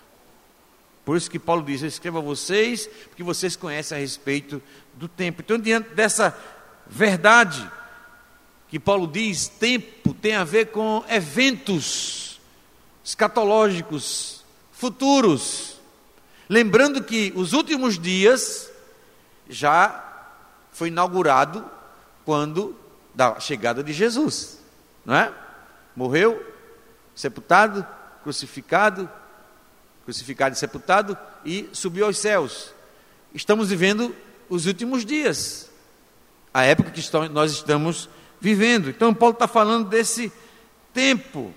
[1.03, 4.61] Por isso que Paulo diz: Eu escrevo a vocês, porque vocês conhecem a respeito
[4.95, 5.41] do tempo.
[5.41, 6.35] Então, diante dessa
[6.87, 7.69] verdade
[8.67, 12.41] que Paulo diz, tempo tem a ver com eventos
[13.03, 15.79] escatológicos, futuros.
[16.49, 18.69] Lembrando que os últimos dias
[19.47, 20.04] já
[20.75, 21.65] foi inaugurado
[22.25, 22.75] quando
[23.13, 24.59] da chegada de Jesus,
[25.05, 25.33] não é?
[25.95, 26.53] Morreu,
[27.15, 27.87] sepultado,
[28.21, 29.09] crucificado,
[30.03, 32.73] crucificado e sepultado, e subiu aos céus.
[33.33, 34.13] Estamos vivendo
[34.49, 35.71] os últimos dias,
[36.53, 38.09] a época que nós estamos
[38.41, 38.89] vivendo.
[38.89, 40.29] Então, Paulo está falando desse
[40.93, 41.53] tempo.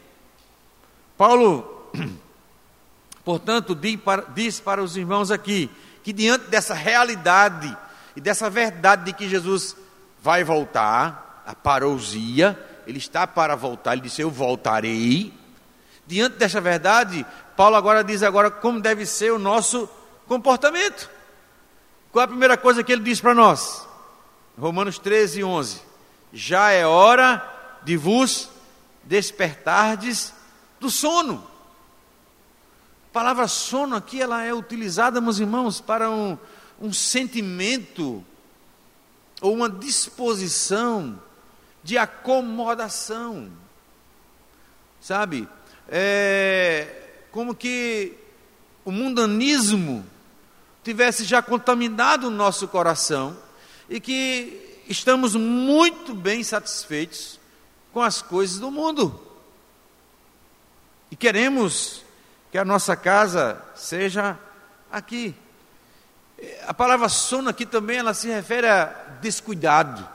[1.17, 1.91] Paulo,
[3.25, 5.69] portanto, diz para, diz para os irmãos aqui
[6.05, 7.77] que, diante dessa realidade
[8.19, 9.77] e dessa verdade de que Jesus
[10.21, 15.33] vai voltar, a parousia, ele está para voltar, ele disse: Eu voltarei.
[16.05, 17.25] Diante dessa verdade,
[17.57, 19.89] Paulo agora diz agora como deve ser o nosso
[20.27, 21.09] comportamento.
[22.11, 23.87] Qual é a primeira coisa que ele diz para nós?
[24.59, 25.81] Romanos 13, 11.
[26.33, 27.41] Já é hora
[27.85, 28.51] de vos
[29.05, 30.35] despertardes
[30.81, 31.47] do sono.
[33.11, 36.37] A palavra sono aqui ela é utilizada, meus irmãos, para um,
[36.81, 38.25] um sentimento
[39.41, 41.21] ou uma disposição
[41.83, 43.51] de acomodação.
[45.01, 45.49] Sabe?
[45.89, 48.15] É, como que
[48.85, 50.05] o mundanismo
[50.83, 53.37] tivesse já contaminado o nosso coração
[53.89, 57.39] e que estamos muito bem satisfeitos
[57.93, 59.21] com as coisas do mundo.
[61.11, 62.03] E queremos
[62.51, 64.39] que a nossa casa seja
[64.91, 65.35] aqui.
[66.67, 68.87] A palavra sono aqui também ela se refere a
[69.21, 70.07] descuidado.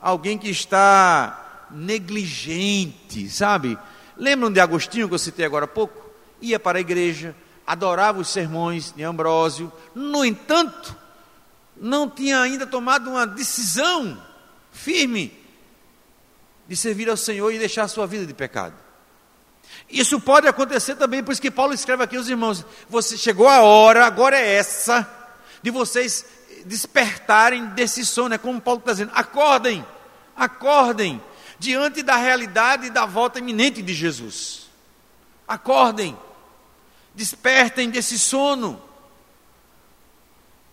[0.00, 3.78] Alguém que está negligente, sabe?
[4.16, 6.10] Lembram de Agostinho que eu citei agora há pouco?
[6.40, 7.34] ia para a igreja,
[7.66, 10.96] adorava os sermões de Ambrósio, no entanto,
[11.76, 14.20] não tinha ainda tomado uma decisão
[14.72, 15.32] firme
[16.66, 18.74] de servir ao Senhor e deixar a sua vida de pecado.
[19.88, 23.62] Isso pode acontecer também, por isso que Paulo escreve aqui aos irmãos: você chegou a
[23.62, 25.08] hora, agora é essa,
[25.62, 26.24] de vocês
[26.64, 28.34] despertarem desse sono.
[28.34, 29.84] É como Paulo está dizendo: acordem,
[30.36, 31.22] acordem,
[31.58, 34.68] diante da realidade da volta iminente de Jesus.
[35.46, 36.16] Acordem
[37.14, 38.80] despertem desse sono.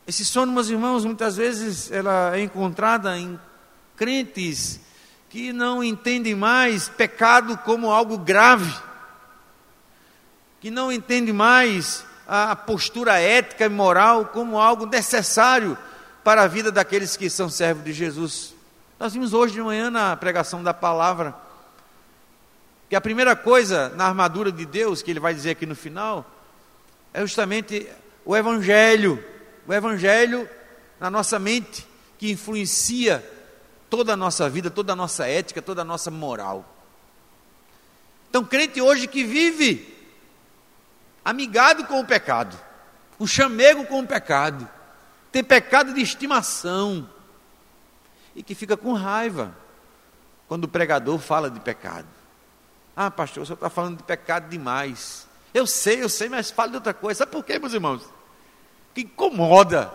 [0.06, 3.38] Esse sono, meus irmãos, muitas vezes ela é encontrada em
[3.96, 4.80] crentes
[5.30, 8.74] que não entendem mais pecado como algo grave,
[10.62, 15.78] que não entendem mais a postura ética e moral como algo necessário
[16.24, 18.54] para a vida daqueles que são servos de Jesus.
[19.00, 21.34] Nós vimos hoje de manhã na pregação da palavra
[22.90, 26.26] que a primeira coisa na armadura de Deus, que ele vai dizer aqui no final,
[27.14, 27.88] é justamente
[28.26, 29.24] o Evangelho.
[29.66, 30.50] O Evangelho
[31.00, 31.88] na nossa mente,
[32.18, 33.24] que influencia
[33.90, 36.66] toda a nossa vida, toda a nossa ética, toda a nossa moral.
[38.30, 39.97] Então, crente hoje que vive
[41.28, 42.58] amigado com o pecado,
[43.20, 44.66] um chamego com o pecado,
[45.30, 47.10] tem pecado de estimação,
[48.34, 49.54] e que fica com raiva
[50.48, 52.08] quando o pregador fala de pecado.
[52.96, 55.28] Ah, pastor, o senhor está falando de pecado demais.
[55.54, 57.18] Eu sei, eu sei, mas fala de outra coisa.
[57.20, 58.04] Sabe por quê, meus irmãos?
[58.96, 59.92] Que incomoda.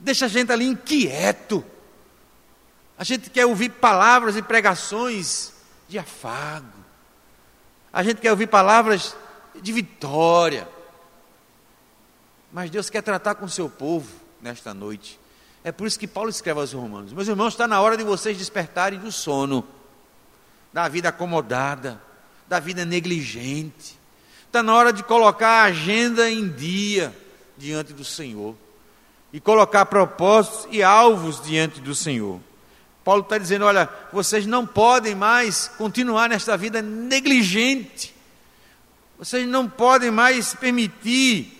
[0.00, 1.64] Deixa a gente ali inquieto.
[2.98, 5.52] A gente quer ouvir palavras e pregações
[5.88, 6.81] de afago.
[7.92, 9.14] A gente quer ouvir palavras
[9.60, 10.68] de vitória.
[12.52, 14.08] Mas Deus quer tratar com o seu povo
[14.40, 15.20] nesta noite.
[15.64, 18.36] É por isso que Paulo escreve aos Romanos: Meus irmãos, está na hora de vocês
[18.38, 19.66] despertarem do sono,
[20.72, 22.00] da vida acomodada,
[22.48, 23.98] da vida negligente.
[24.46, 27.14] Está na hora de colocar a agenda em dia
[27.56, 28.54] diante do Senhor
[29.32, 32.40] e colocar propósitos e alvos diante do Senhor.
[33.04, 38.14] Paulo está dizendo: olha, vocês não podem mais continuar nesta vida negligente,
[39.18, 41.58] vocês não podem mais permitir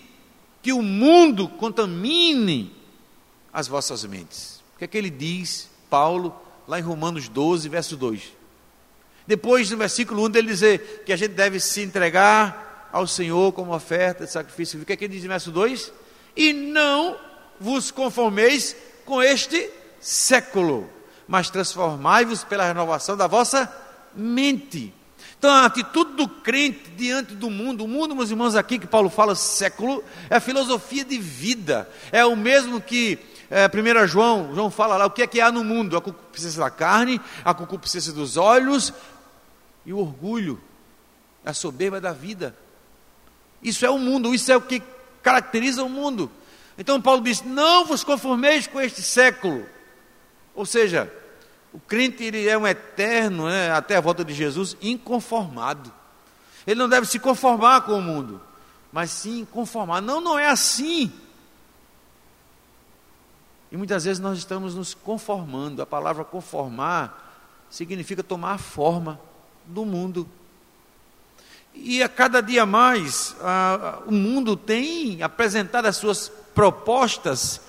[0.63, 2.75] que o mundo contamine
[3.53, 4.63] as vossas mentes.
[4.75, 6.35] O que é que ele diz, Paulo,
[6.67, 8.33] lá em Romanos 12, verso 2?
[9.27, 13.75] Depois, no versículo 1, dele dizer que a gente deve se entregar ao Senhor como
[13.75, 14.81] oferta de sacrifício.
[14.81, 15.93] O que é que ele diz no verso 2?
[16.37, 17.17] E não
[17.59, 20.89] vos conformeis com este século,
[21.33, 23.67] mas transformai-vos pela renovação da vossa
[24.15, 24.93] mente.
[25.39, 29.09] Então, a atitude do crente diante do mundo, o mundo, meus irmãos, aqui que Paulo
[29.09, 33.19] fala século, é a filosofia de vida, é o mesmo que
[33.51, 36.61] é, 1 João, João fala lá o que é que há no mundo: a concupiscência
[36.61, 38.93] da carne, a concupiscência dos olhos
[39.87, 40.61] e o orgulho,
[41.47, 42.55] a soberba da vida.
[43.63, 44.83] Isso é o mundo, isso é o que
[45.23, 46.31] caracteriza o mundo.
[46.77, 49.65] Então Paulo diz: Não vos conformeis com este século.
[50.55, 51.11] Ou seja,
[51.73, 55.93] o crente ele é um eterno, né, até a volta de Jesus, inconformado.
[56.67, 58.41] Ele não deve se conformar com o mundo,
[58.93, 60.01] mas sim conformar.
[60.01, 61.11] Não, não é assim.
[63.71, 65.81] E muitas vezes nós estamos nos conformando.
[65.81, 69.19] A palavra conformar significa tomar a forma
[69.65, 70.29] do mundo.
[71.75, 77.63] E a cada dia mais, a, o mundo tem apresentado as suas propostas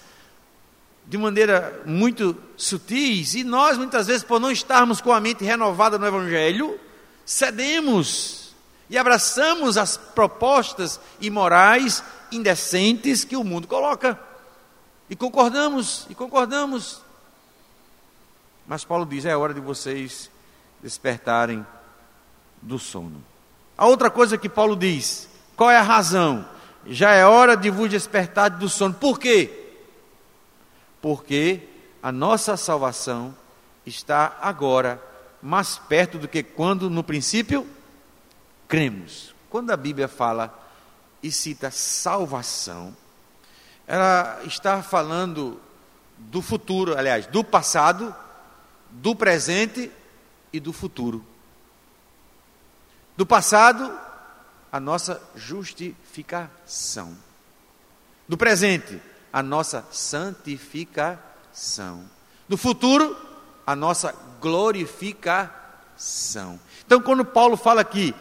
[1.14, 6.00] de maneira muito sutis, e nós, muitas vezes, por não estarmos com a mente renovada
[6.00, 6.80] no Evangelho,
[7.24, 8.56] cedemos
[8.90, 14.20] e abraçamos as propostas imorais, indecentes que o mundo coloca.
[15.08, 17.00] E concordamos, e concordamos.
[18.66, 20.32] Mas Paulo diz: é hora de vocês
[20.82, 21.64] despertarem
[22.60, 23.24] do sono.
[23.78, 26.44] A outra coisa que Paulo diz: qual é a razão?
[26.88, 28.96] Já é hora de vos despertar do sono.
[28.96, 29.60] Por quê?
[31.04, 31.68] Porque
[32.02, 33.36] a nossa salvação
[33.86, 35.04] está agora
[35.42, 37.68] mais perto do que quando no princípio
[38.70, 39.36] cremos.
[39.50, 40.58] Quando a Bíblia fala
[41.22, 42.96] e cita salvação,
[43.86, 45.60] ela está falando
[46.18, 48.16] do futuro, aliás, do passado,
[48.90, 49.92] do presente
[50.54, 51.22] e do futuro.
[53.18, 53.94] Do passado,
[54.72, 57.14] a nossa justificação.
[58.26, 59.02] Do presente,
[59.34, 62.06] a nossa santificação.
[62.48, 63.18] Do futuro,
[63.66, 66.60] a nossa glorificação.
[66.86, 68.14] Então, quando Paulo fala aqui,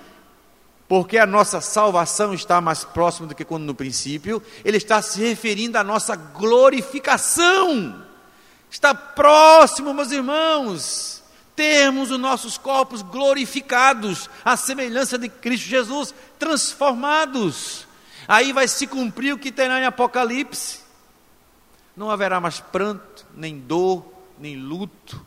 [0.89, 5.21] porque a nossa salvação está mais próxima do que quando no princípio, ele está se
[5.21, 8.03] referindo à nossa glorificação.
[8.71, 11.23] Está próximo, meus irmãos,
[11.57, 17.87] termos os nossos corpos glorificados, à semelhança de Cristo Jesus, transformados.
[18.29, 20.82] Aí vai se cumprir o que terá em Apocalipse.
[21.97, 24.05] Não haverá mais pranto, nem dor,
[24.39, 25.25] nem luto.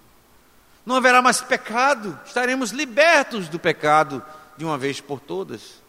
[0.85, 4.23] Não haverá mais pecado, estaremos libertos do pecado
[4.57, 5.81] de uma vez por todas.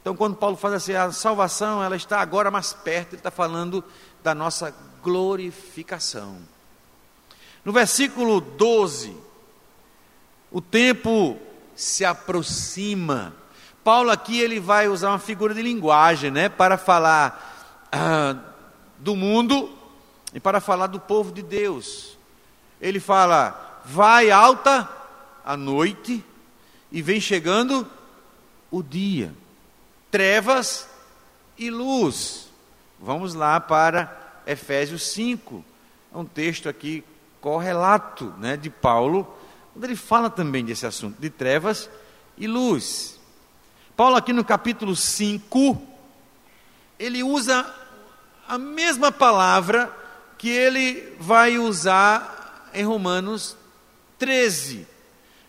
[0.00, 3.82] Então, quando Paulo fala assim, a salvação ela está agora mais perto, ele está falando
[4.22, 4.72] da nossa
[5.02, 6.38] glorificação.
[7.64, 9.16] No versículo 12,
[10.52, 11.36] o tempo
[11.74, 13.34] se aproxima.
[13.82, 18.36] Paulo aqui ele vai usar uma figura de linguagem, né, para falar ah,
[18.98, 19.70] do mundo
[20.32, 22.16] e para falar do povo de Deus.
[22.80, 24.88] Ele fala: vai alta
[25.44, 26.24] a noite
[26.90, 27.86] e vem chegando
[28.70, 29.32] o dia,
[30.10, 30.88] trevas
[31.56, 32.48] e luz.
[33.00, 35.64] Vamos lá para Efésios 5,
[36.14, 37.04] é um texto aqui
[37.40, 39.26] correlato né, de Paulo,
[39.76, 41.88] onde ele fala também desse assunto de trevas
[42.36, 43.20] e luz.
[43.96, 45.80] Paulo, aqui no capítulo 5,
[46.98, 47.64] ele usa
[48.48, 49.94] a mesma palavra
[50.38, 53.56] que ele vai usar em Romanos
[54.18, 54.86] 13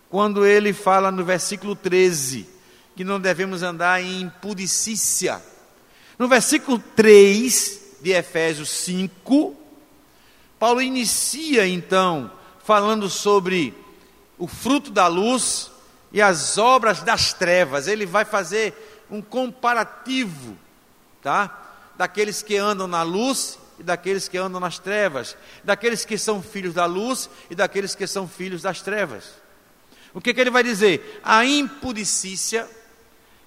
[0.10, 2.48] quando ele fala no versículo 13,
[2.95, 5.41] que não devemos andar em impudicícia.
[6.18, 9.56] No versículo 3 de Efésios 5,
[10.58, 12.32] Paulo inicia então
[12.64, 13.74] falando sobre
[14.38, 15.70] o fruto da luz
[16.12, 17.88] e as obras das trevas.
[17.88, 20.58] Ele vai fazer um comparativo,
[21.22, 21.66] tá?
[21.98, 26.74] Daqueles que andam na luz e daqueles que andam nas trevas, daqueles que são filhos
[26.74, 29.26] da luz e daqueles que são filhos das trevas.
[30.14, 31.22] O que, que ele vai dizer?
[31.24, 32.68] A impudicícia,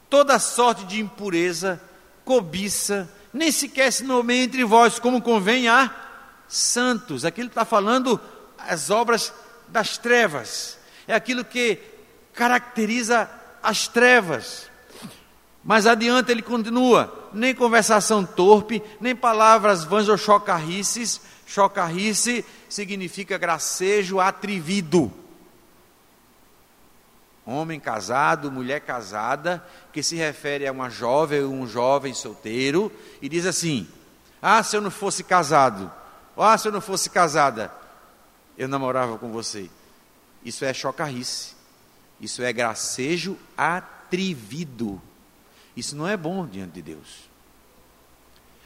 [0.09, 1.81] toda sorte de impureza,
[2.25, 5.93] cobiça, nem sequer se nomeia entre vós como convém a
[6.49, 7.25] santos.
[7.25, 8.21] Aqui está falando
[8.59, 9.33] as obras
[9.69, 10.79] das trevas,
[11.09, 11.79] é aquilo que
[12.33, 13.29] caracteriza
[13.63, 14.70] as trevas.
[15.63, 21.21] Mas adiante ele continua: nem conversação torpe, nem palavras vãs ou chocarrices.
[21.47, 25.13] Chocarrice significa gracejo atrevido.
[27.45, 33.29] Homem casado, mulher casada, que se refere a uma jovem ou um jovem solteiro, e
[33.29, 33.89] diz assim:
[34.41, 35.91] Ah, se eu não fosse casado,
[36.37, 37.73] ah, se eu não fosse casada,
[38.57, 39.69] eu namorava com você.
[40.45, 41.55] Isso é chocarrice.
[42.21, 45.01] Isso é gracejo atrevido.
[45.81, 47.31] Isso não é bom diante de Deus.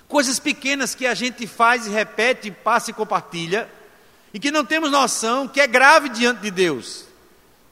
[0.09, 3.71] Coisas pequenas que a gente faz e repete, passa e compartilha,
[4.33, 7.05] e que não temos noção que é grave diante de Deus.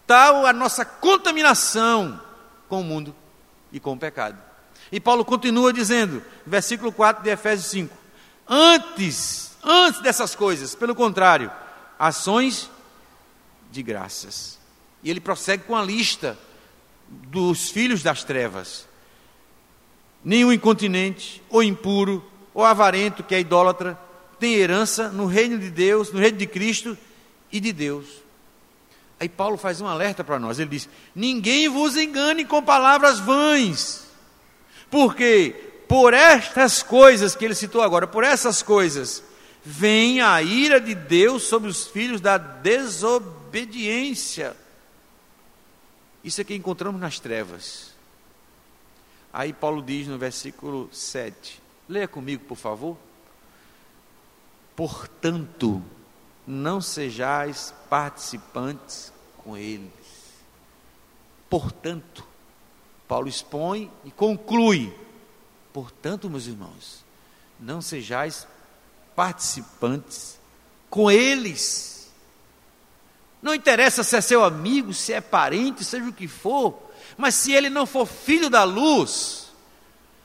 [0.07, 2.23] Tal a nossa contaminação
[2.69, 3.13] com o mundo
[3.73, 4.41] e com o pecado.
[4.93, 7.97] E Paulo continua dizendo, versículo 4 de Efésios 5:
[8.47, 11.51] Antes, antes dessas coisas, pelo contrário,
[11.99, 12.71] ações
[13.73, 14.57] de graças.
[15.03, 16.39] E ele prossegue com a lista
[17.09, 18.87] dos filhos das trevas:
[20.25, 23.99] nenhum incontinente, ou impuro, ou avarento, que é idólatra,
[24.39, 26.97] tem herança no reino de Deus, no reino de Cristo
[27.51, 28.07] e de Deus.
[29.21, 30.59] Aí Paulo faz um alerta para nós.
[30.59, 34.05] Ele diz: Ninguém vos engane com palavras vãs,
[34.91, 35.55] porque
[35.87, 39.23] por estas coisas que ele citou agora, por essas coisas,
[39.65, 44.57] vem a ira de Deus sobre os filhos da desobediência.
[46.25, 47.92] Isso é que encontramos nas trevas.
[49.33, 52.99] Aí Paulo diz no versículo 7, leia comigo, por favor.
[54.77, 55.83] Portanto,
[56.47, 59.91] não sejais participantes com eles.
[61.49, 62.27] Portanto,
[63.09, 64.95] Paulo expõe e conclui:
[65.73, 67.05] portanto, meus irmãos,
[67.59, 68.47] não sejais
[69.15, 70.39] participantes
[70.91, 72.11] com eles.
[73.41, 77.53] Não interessa se é seu amigo, se é parente, seja o que for, mas se
[77.53, 79.53] ele não for filho da luz,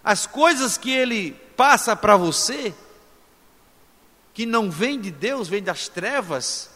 [0.04, 2.74] as coisas que ele passa para você,
[4.34, 6.70] que não vem de Deus, vem das trevas,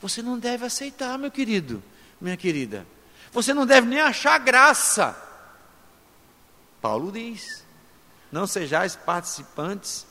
[0.00, 1.82] você não deve aceitar, meu querido,
[2.20, 2.86] minha querida.
[3.32, 5.16] Você não deve nem achar graça.
[6.80, 7.64] Paulo diz:
[8.30, 10.06] não sejais participantes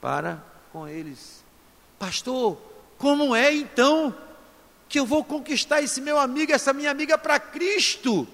[0.00, 1.44] para com eles.
[1.98, 2.56] Pastor,
[2.98, 4.14] como é então
[4.88, 8.26] que eu vou conquistar esse meu amigo, essa minha amiga para Cristo,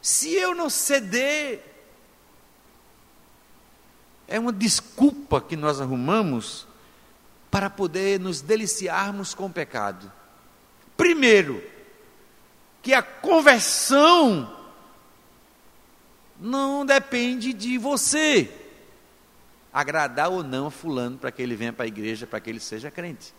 [0.00, 1.62] se eu não ceder?
[4.28, 6.66] É uma desculpa que nós arrumamos
[7.50, 10.10] para poder nos deliciarmos com o pecado.
[10.96, 11.62] Primeiro,
[12.82, 14.54] que a conversão
[16.38, 18.50] não depende de você
[19.72, 22.60] agradar ou não a fulano para que ele venha para a igreja, para que ele
[22.60, 23.34] seja crente.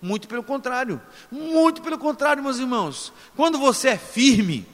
[0.00, 1.00] Muito pelo contrário,
[1.30, 3.12] muito pelo contrário, meus irmãos.
[3.34, 4.66] Quando você é firme,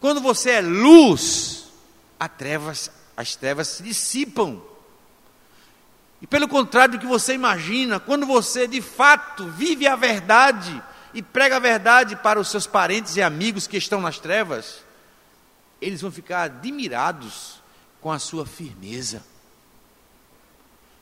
[0.00, 1.66] quando você é luz,
[2.36, 4.60] trevas, as trevas se dissipam.
[6.22, 10.82] E pelo contrário do que você imagina, quando você de fato vive a verdade
[11.12, 14.82] e prega a verdade para os seus parentes e amigos que estão nas trevas,
[15.80, 17.60] eles vão ficar admirados
[18.00, 19.22] com a sua firmeza.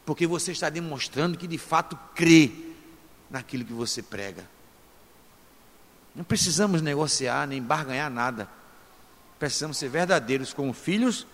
[0.04, 2.50] Porque você está demonstrando que de fato crê
[3.30, 4.48] naquilo que você prega.
[6.14, 8.48] Não precisamos negociar nem barganhar nada.
[9.38, 11.26] Precisamos ser verdadeiros como filhos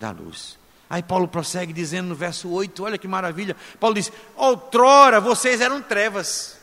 [0.00, 0.58] da luz.
[0.88, 3.56] Aí Paulo prossegue dizendo no verso 8, olha que maravilha.
[3.80, 6.58] Paulo diz: Outrora vocês eram trevas.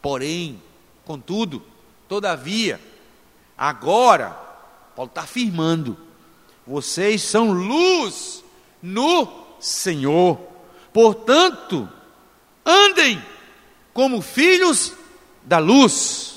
[0.00, 0.62] Porém,
[1.04, 1.62] contudo,
[2.08, 2.80] todavia,
[3.56, 4.30] agora,
[4.94, 5.98] Paulo está afirmando:
[6.66, 8.44] vocês são luz
[8.82, 9.28] no
[9.60, 10.38] Senhor.
[10.92, 11.88] Portanto,
[12.64, 13.22] andem
[13.92, 14.92] como filhos
[15.42, 16.35] da luz.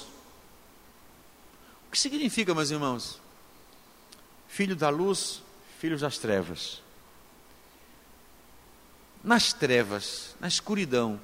[1.89, 3.19] O que significa, meus irmãos?
[4.47, 5.41] Filho da luz,
[5.79, 6.83] filhos das trevas.
[9.23, 11.19] Nas trevas, na escuridão,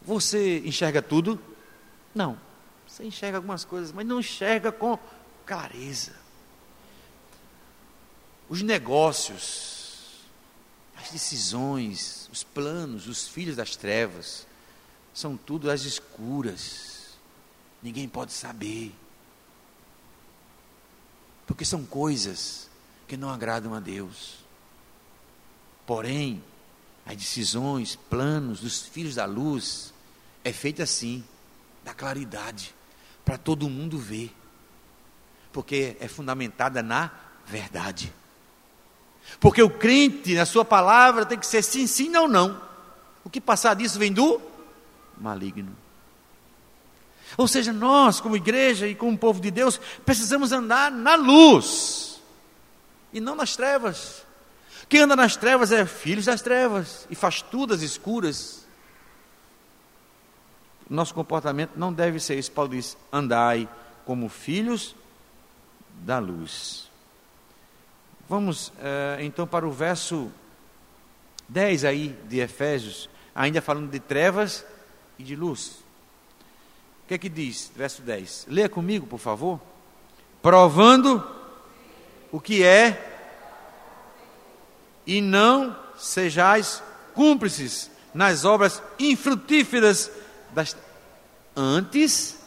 [0.00, 1.38] você enxerga tudo?
[2.14, 2.40] Não.
[2.88, 4.98] Você enxerga algumas coisas, mas não enxerga com
[5.44, 6.14] clareza.
[8.48, 10.22] os negócios,
[10.96, 14.46] as decisões, os planos, os filhos das trevas,
[15.12, 17.18] são tudo às escuras.
[17.82, 18.94] Ninguém pode saber.
[21.46, 22.70] Porque são coisas
[23.06, 24.36] que não agradam a Deus.
[25.86, 26.42] Porém,
[27.04, 29.92] as decisões, planos dos filhos da luz
[30.42, 31.24] é feita assim,
[31.84, 32.74] da claridade,
[33.24, 34.34] para todo mundo ver.
[35.52, 37.10] Porque é fundamentada na
[37.46, 38.12] verdade.
[39.40, 42.60] Porque o crente, na sua palavra, tem que ser sim, sim, não, não.
[43.24, 44.40] O que passar disso vem do
[45.18, 45.74] maligno.
[47.36, 52.20] Ou seja, nós, como igreja e como povo de Deus, precisamos andar na luz
[53.12, 54.24] e não nas trevas.
[54.88, 58.66] Quem anda nas trevas é filho das trevas e faz tudo às escuras.
[60.88, 62.52] Nosso comportamento não deve ser isso.
[62.52, 63.68] Paulo diz: andai
[64.04, 64.94] como filhos
[66.04, 66.90] da luz.
[68.28, 70.30] Vamos eh, então para o verso
[71.48, 74.64] 10 aí de Efésios, ainda falando de trevas
[75.18, 75.83] e de luz.
[77.04, 77.70] O que é que diz?
[77.76, 78.46] Verso 10.
[78.48, 79.60] Leia comigo, por favor.
[80.40, 81.22] Provando
[82.32, 83.12] o que é
[85.06, 86.82] e não sejais
[87.12, 90.10] cúmplices nas obras infrutíferas
[90.52, 90.76] das
[91.54, 92.38] antes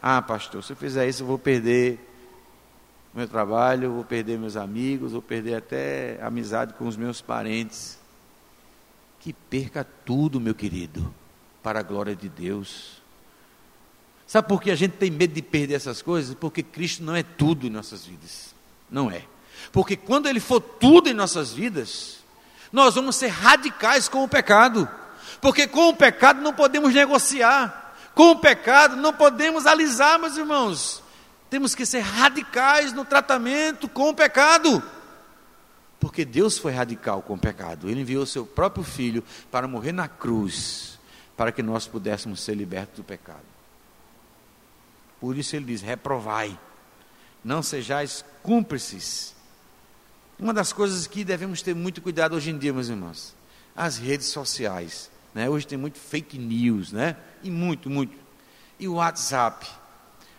[0.00, 1.98] Ah, pastor, se eu fizer isso eu vou perder
[3.12, 7.98] meu trabalho, vou perder meus amigos, vou perder até amizade com os meus parentes.
[9.20, 11.12] Que perca tudo, meu querido,
[11.66, 13.02] para a glória de Deus.
[14.24, 16.32] Sabe por que a gente tem medo de perder essas coisas?
[16.32, 18.54] Porque Cristo não é tudo em nossas vidas.
[18.88, 19.24] Não é.
[19.72, 22.18] Porque quando Ele for tudo em nossas vidas,
[22.70, 24.88] nós vamos ser radicais com o pecado.
[25.40, 27.96] Porque com o pecado não podemos negociar.
[28.14, 31.02] Com o pecado não podemos alisar, meus irmãos.
[31.50, 34.80] Temos que ser radicais no tratamento com o pecado.
[35.98, 37.90] Porque Deus foi radical com o pecado.
[37.90, 40.95] Ele enviou seu próprio filho para morrer na cruz,
[41.36, 43.44] para que nós pudéssemos ser libertos do pecado.
[45.20, 46.58] Por isso ele diz: reprovai,
[47.44, 49.36] não sejais cúmplices
[50.38, 53.34] uma das coisas que devemos ter muito cuidado hoje em dia, meus irmãos,
[53.74, 55.10] as redes sociais.
[55.34, 55.48] Né?
[55.48, 57.16] Hoje tem muito fake news, né?
[57.42, 58.16] E muito, muito.
[58.78, 59.66] E o WhatsApp.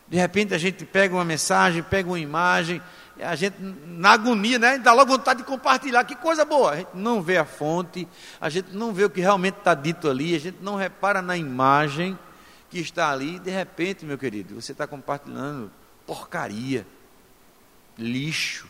[0.08, 2.82] De repente a gente pega uma mensagem, pega uma imagem,
[3.22, 4.78] a gente, na agonia, né?
[4.78, 6.04] Dá logo vontade de compartilhar.
[6.04, 6.72] Que coisa boa.
[6.72, 8.08] A gente não vê a fonte,
[8.40, 11.36] a gente não vê o que realmente está dito ali, a gente não repara na
[11.38, 12.18] imagem
[12.70, 13.40] que está ali.
[13.40, 15.72] De repente, meu querido, você está compartilhando
[16.06, 16.86] porcaria,
[17.98, 18.68] lixo.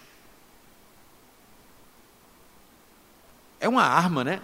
[3.59, 4.41] é uma arma, né?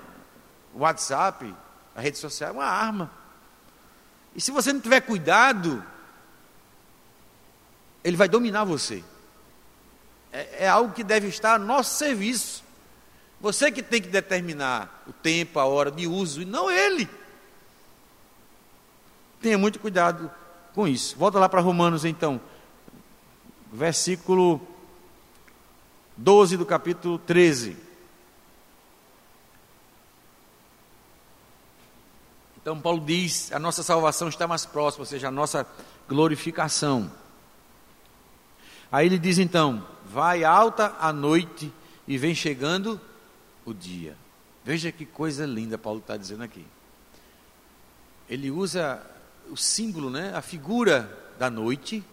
[0.74, 1.54] O WhatsApp,
[1.96, 3.12] a rede social é uma arma.
[4.36, 5.84] E se você não tiver cuidado,
[8.04, 9.04] ele vai dominar você.
[10.34, 12.64] É, é, algo que deve estar a nosso serviço.
[13.40, 17.08] Você que tem que determinar o tempo, a hora de uso, e não ele.
[19.40, 20.32] Tenha muito cuidado
[20.74, 21.16] com isso.
[21.18, 22.42] Volta lá para Romanos então,
[23.72, 24.60] versículo
[26.18, 27.78] 12 do capítulo 13.
[32.60, 35.68] Então, Paulo diz: a nossa salvação está mais próxima, ou seja, a nossa
[36.10, 37.12] glorificação.
[38.92, 41.74] Aí ele diz então: vai alta a noite
[42.08, 43.02] e vem chegando
[43.66, 44.16] o dia.
[44.64, 46.64] Veja que coisa linda Paulo está dizendo aqui.
[48.30, 49.02] Ele usa
[49.50, 52.04] o símbolo, né, a figura da noite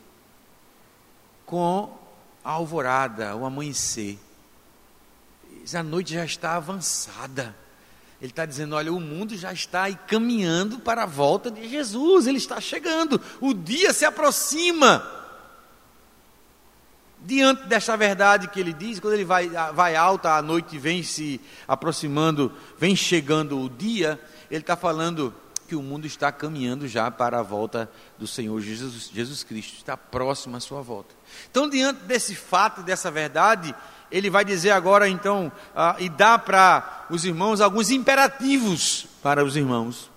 [1.45, 1.95] com
[2.43, 4.19] a alvorada, o amanhecer.
[5.75, 7.55] A noite já está avançada.
[8.19, 12.27] Ele está dizendo: olha, o mundo já está aí caminhando para a volta de Jesus,
[12.27, 15.20] ele está chegando, o dia se aproxima.
[17.23, 21.41] Diante desta verdade que ele diz, quando ele vai, vai alta, a noite vem se
[21.69, 24.19] aproximando, vem chegando o dia,
[24.51, 25.35] ele está falando
[25.69, 29.97] que o mundo está caminhando já para a volta do Senhor Jesus, Jesus Cristo, está
[29.97, 31.15] próximo à sua volta.
[31.49, 33.73] Então, diante desse fato, dessa verdade,
[34.11, 39.57] ele vai dizer agora então, ah, e dá para os irmãos alguns imperativos para os
[39.57, 40.11] irmãos,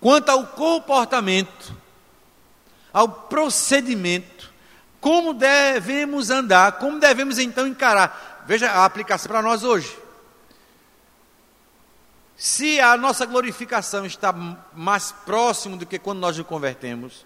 [0.00, 1.74] quanto ao comportamento,
[2.90, 4.50] ao procedimento,
[5.06, 8.42] como devemos andar, como devemos então encarar.
[8.44, 9.96] Veja a aplicação para nós hoje.
[12.36, 14.32] Se a nossa glorificação está
[14.74, 17.24] mais próximo do que quando nós nos convertemos,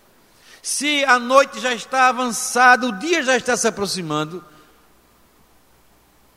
[0.62, 4.44] se a noite já está avançada, o dia já está se aproximando,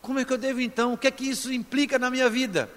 [0.01, 0.93] como é que eu devo então?
[0.93, 2.69] O que é que isso implica na minha vida?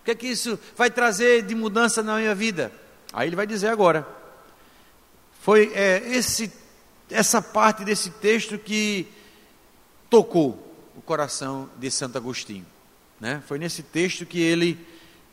[0.00, 2.72] O que é que isso vai trazer de mudança na minha vida?
[3.12, 4.08] Aí ele vai dizer agora.
[5.42, 6.50] Foi é, esse,
[7.10, 9.06] essa parte desse texto que
[10.08, 12.66] tocou o coração de Santo Agostinho.
[13.20, 13.42] Né?
[13.46, 14.78] Foi nesse texto que ele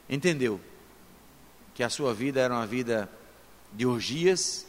[0.09, 0.59] entendeu
[1.73, 3.09] que a sua vida era uma vida
[3.73, 4.65] de orgias,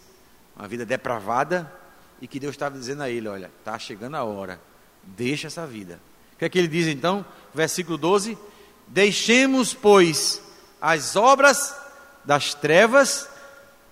[0.57, 1.73] uma vida depravada,
[2.21, 4.61] e que Deus estava dizendo a ele: Olha, está chegando a hora,
[5.03, 6.01] deixa essa vida.
[6.35, 7.25] O que é que ele diz então?
[7.55, 8.37] Versículo 12:
[8.87, 10.43] Deixemos, pois,
[10.81, 11.75] as obras
[12.25, 13.29] das trevas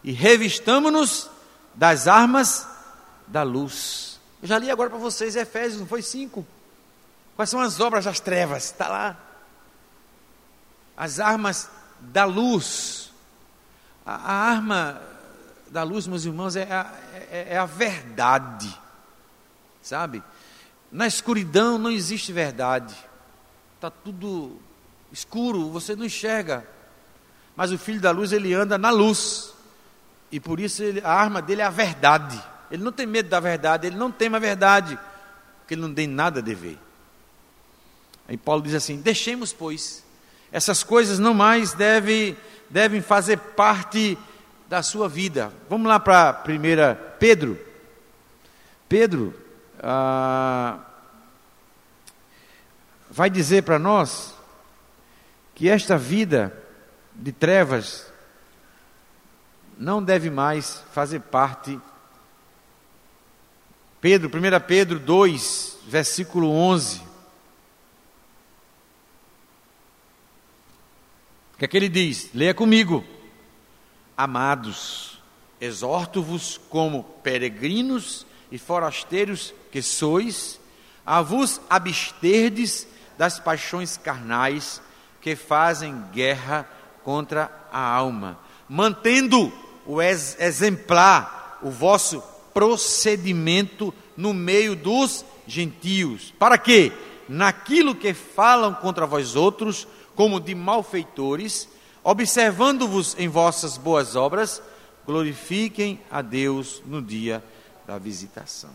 [0.05, 1.31] e revistamo-nos
[1.75, 2.67] das armas
[3.27, 4.21] da luz.
[4.43, 6.47] Eu já li agora para vocês Efésios, não foi 5?
[7.35, 8.65] Quais são as obras das trevas?
[8.65, 9.17] Está lá.
[10.97, 11.71] As armas
[12.01, 13.13] da luz.
[14.05, 15.03] A, a arma
[15.69, 16.93] da luz, meus irmãos, é a,
[17.31, 18.75] é, é a verdade,
[19.83, 20.23] sabe?
[20.91, 22.97] Na escuridão não existe verdade,
[23.75, 24.59] está tudo
[25.13, 26.67] escuro, você não enxerga.
[27.55, 29.53] Mas o filho da luz, ele anda na luz,
[30.31, 32.43] e por isso ele, a arma dele é a verdade.
[32.71, 34.99] Ele não tem medo da verdade, ele não teme a verdade,
[35.61, 36.79] porque ele não tem nada a dever.
[38.29, 40.05] Aí Paulo diz assim: deixemos, pois,
[40.51, 42.37] essas coisas não mais devem,
[42.69, 44.19] devem fazer parte
[44.69, 45.53] da sua vida.
[45.69, 47.59] Vamos lá para 1 Pedro.
[48.89, 49.35] Pedro
[49.83, 50.79] ah,
[53.11, 54.35] vai dizer para nós
[55.55, 56.57] que esta vida
[57.15, 58.07] de trevas
[59.79, 61.81] não deve mais fazer parte.
[64.09, 67.01] Pedro, 1 Pedro 2, versículo 11.
[71.53, 72.31] O que é que ele diz?
[72.33, 73.05] Leia comigo.
[74.17, 75.21] Amados,
[75.61, 80.61] exorto-vos como peregrinos e forasteiros que sois,
[81.05, 82.87] a vos absterdes
[83.19, 84.81] das paixões carnais
[85.21, 86.65] que fazem guerra
[87.03, 88.39] contra a alma,
[88.69, 89.53] mantendo
[89.85, 92.23] o ex exemplar o vosso
[92.57, 96.33] procedimento no meio dos gentios.
[96.39, 96.91] Para quê?
[97.29, 101.69] Naquilo que falam contra vós outros, como de malfeitores,
[102.03, 104.63] observando-vos em vossas boas obras,
[105.05, 107.45] glorifiquem a Deus no dia
[107.87, 108.71] da visitação.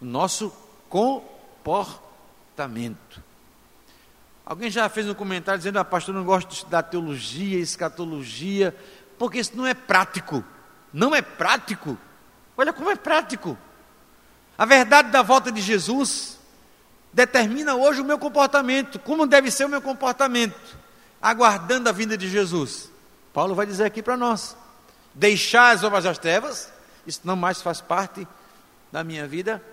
[0.00, 0.50] Nosso
[0.88, 3.22] comportamento.
[4.46, 8.74] Alguém já fez um comentário dizendo: ah, pastor, não gosto de estudar teologia, escatologia,
[9.18, 10.42] porque isso não é prático.
[10.94, 11.98] Não é prático.
[12.56, 13.56] Olha como é prático.
[14.56, 16.38] A verdade da volta de Jesus
[17.12, 20.84] determina hoje o meu comportamento, como deve ser o meu comportamento
[21.24, 22.90] aguardando a vinda de Jesus.
[23.32, 24.54] Paulo vai dizer aqui para nós:
[25.14, 26.70] deixar as obras das trevas,
[27.06, 28.28] isso não mais faz parte
[28.92, 29.64] da minha vida,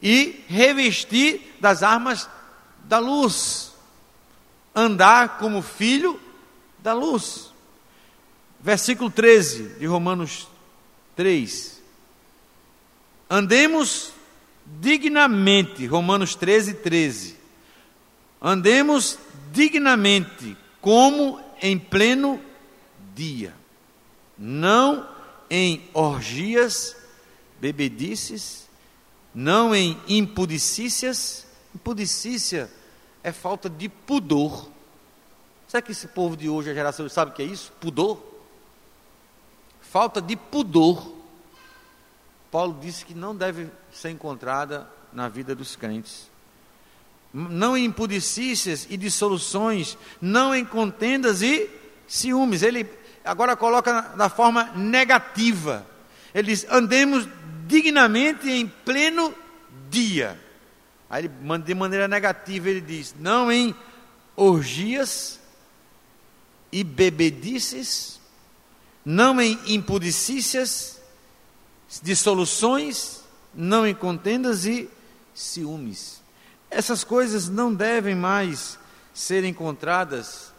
[0.00, 2.28] e revestir das armas
[2.84, 3.72] da luz,
[4.72, 6.20] andar como filho
[6.78, 7.52] da luz.
[8.60, 10.46] Versículo 13 de Romanos
[11.16, 11.81] 3.
[13.34, 14.12] Andemos
[14.78, 17.34] dignamente, Romanos 13, 13.
[18.42, 19.18] Andemos
[19.50, 22.38] dignamente, como em pleno
[23.14, 23.54] dia,
[24.36, 25.08] não
[25.48, 26.94] em orgias,
[27.58, 28.68] bebedices,
[29.34, 31.46] não em impudicícias.
[31.74, 32.70] Impudicícia
[33.24, 34.68] é falta de pudor.
[35.66, 37.72] Será que esse povo de hoje, a geração, sabe o que é isso?
[37.80, 38.22] Pudor?
[39.80, 41.21] Falta de pudor.
[42.52, 46.30] Paulo disse que não deve ser encontrada na vida dos crentes
[47.32, 51.68] não em impudicícias e dissoluções, não em contendas e
[52.06, 52.62] ciúmes.
[52.62, 52.86] Ele
[53.24, 55.86] agora coloca na, forma negativa.
[56.34, 57.26] Ele diz: andemos
[57.66, 59.34] dignamente em pleno
[59.88, 60.38] dia.
[61.08, 63.74] Aí ele, de maneira negativa, ele diz: não em
[64.36, 65.40] orgias
[66.70, 68.20] e bebedices,
[69.04, 71.00] não em impudicícias,
[72.00, 73.22] dissoluções,
[73.54, 74.88] não em contendas e
[75.34, 76.22] ciúmes.
[76.70, 78.78] Essas coisas não devem mais
[79.12, 80.52] ser encontradas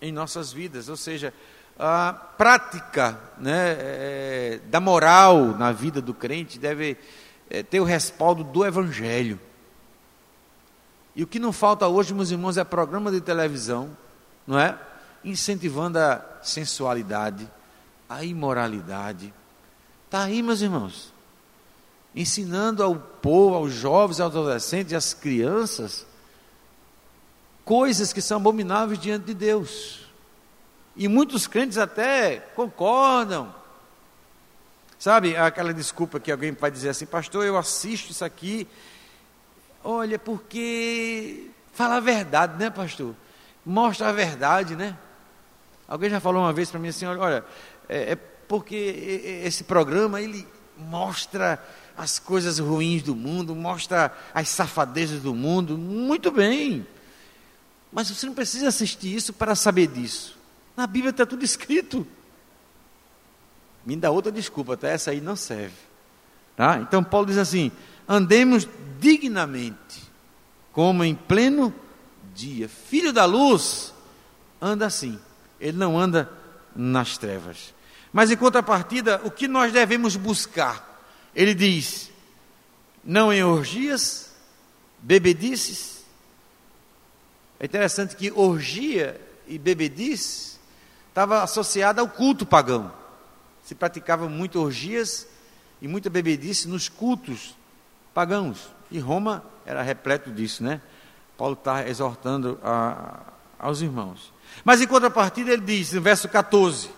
[0.00, 1.32] em nossas vidas, ou seja,
[1.78, 6.96] a prática né, é, da moral na vida do crente deve
[7.48, 9.40] é, ter o respaldo do Evangelho.
[11.14, 13.90] E o que não falta hoje, meus irmãos, é programa de televisão,
[14.46, 14.78] não é?
[15.24, 17.50] Incentivando a sensualidade,
[18.08, 19.32] a imoralidade.
[20.08, 21.18] Está aí, meus irmãos
[22.14, 26.04] ensinando ao povo, aos jovens, aos adolescentes e às crianças
[27.64, 30.06] coisas que são abomináveis diante de Deus.
[30.96, 33.54] E muitos crentes até concordam.
[34.98, 38.66] Sabe, aquela desculpa que alguém vai dizer assim, pastor, eu assisto isso aqui,
[39.84, 43.14] olha, porque fala a verdade, né, pastor?
[43.64, 44.96] Mostra a verdade, né?
[45.86, 47.44] Alguém já falou uma vez para mim assim, olha,
[47.86, 48.18] é, é
[48.48, 50.46] porque esse programa, ele
[50.76, 51.62] mostra
[51.96, 55.76] as coisas ruins do mundo, mostra as safadezas do mundo.
[55.76, 56.86] Muito bem.
[57.92, 60.38] Mas você não precisa assistir isso para saber disso.
[60.76, 62.06] Na Bíblia está tudo escrito.
[63.84, 65.74] Me dá outra desculpa, até essa aí não serve.
[66.56, 66.78] Tá?
[66.78, 67.72] Então Paulo diz assim:
[68.06, 68.68] andemos
[69.00, 70.02] dignamente,
[70.72, 71.74] como em pleno
[72.34, 72.68] dia.
[72.68, 73.92] Filho da luz
[74.60, 75.18] anda assim.
[75.60, 76.30] Ele não anda
[76.76, 77.74] nas trevas.
[78.12, 81.02] Mas em contrapartida, o que nós devemos buscar?
[81.34, 82.10] Ele diz:
[83.04, 84.32] não em orgias,
[84.98, 86.04] bebedices.
[87.60, 90.58] É interessante que orgia e bebedice
[91.08, 92.92] estava associada ao culto pagão.
[93.64, 95.26] Se praticava muito orgias
[95.80, 97.56] e muita bebedice nos cultos
[98.14, 98.68] pagãos.
[98.90, 100.80] E Roma era repleto disso, né?
[101.36, 103.20] Paulo está exortando a,
[103.58, 104.32] aos irmãos.
[104.64, 106.90] Mas em contrapartida, ele diz no verso 14: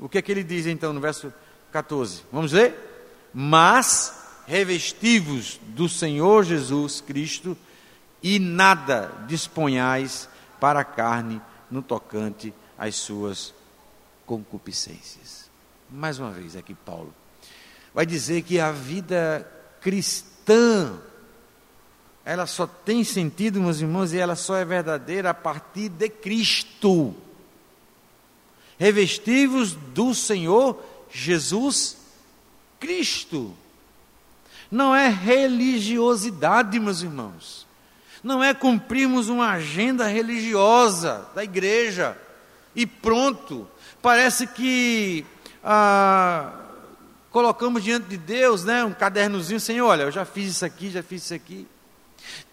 [0.00, 1.32] o que é que ele diz então no verso
[1.70, 2.22] 14?
[2.32, 2.74] Vamos ver?
[3.32, 7.56] Mas revestivos do Senhor Jesus Cristo
[8.22, 10.28] e nada disponhais
[10.58, 11.40] para a carne
[11.70, 13.54] no tocante às suas
[14.26, 15.50] concupiscências.
[15.88, 17.14] Mais uma vez aqui Paulo
[17.94, 19.46] vai dizer que a vida
[19.80, 20.98] cristã
[22.24, 27.14] ela só tem sentido, meus irmãos, e ela só é verdadeira a partir de Cristo
[28.80, 31.98] revestivos do Senhor Jesus
[32.80, 33.54] Cristo.
[34.70, 37.66] Não é religiosidade, meus irmãos.
[38.24, 42.16] Não é cumprirmos uma agenda religiosa da igreja
[42.74, 43.68] e pronto.
[44.00, 45.26] Parece que
[45.62, 46.50] ah,
[47.30, 51.02] colocamos diante de Deus né, um cadernozinho, Senhor, olha, eu já fiz isso aqui, já
[51.02, 51.66] fiz isso aqui.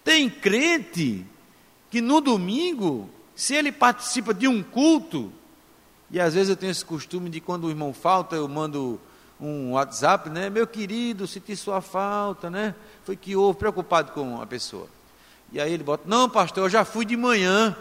[0.04, 1.24] Tem crente
[1.90, 5.32] que no domingo, se ele participa de um culto,
[6.10, 9.00] e às vezes eu tenho esse costume de quando o irmão falta, eu mando
[9.40, 10.48] um WhatsApp, né?
[10.48, 12.74] Meu querido, senti sua falta, né?
[13.04, 14.88] Foi que houve, preocupado com a pessoa.
[15.52, 17.76] E aí ele bota, não, pastor, eu já fui de manhã.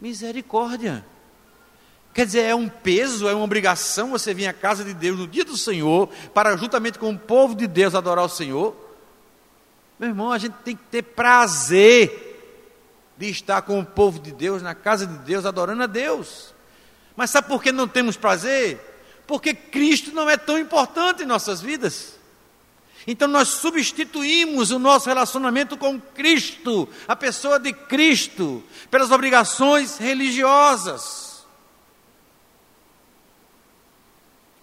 [0.00, 1.04] Misericórdia.
[2.14, 5.28] Quer dizer, é um peso, é uma obrigação você vir à casa de Deus no
[5.28, 8.74] dia do Senhor, para juntamente com o povo de Deus adorar o Senhor.
[9.98, 12.25] Meu irmão, a gente tem que ter prazer
[13.16, 16.54] de estar com o povo de Deus, na casa de Deus, adorando a Deus.
[17.16, 18.78] Mas sabe por que não temos prazer?
[19.26, 22.18] Porque Cristo não é tão importante em nossas vidas.
[23.06, 31.46] Então nós substituímos o nosso relacionamento com Cristo, a pessoa de Cristo, pelas obrigações religiosas.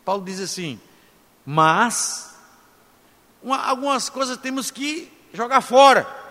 [0.04, 0.80] Paulo diz assim:
[1.46, 2.36] mas
[3.42, 6.23] uma, algumas coisas temos que jogar fora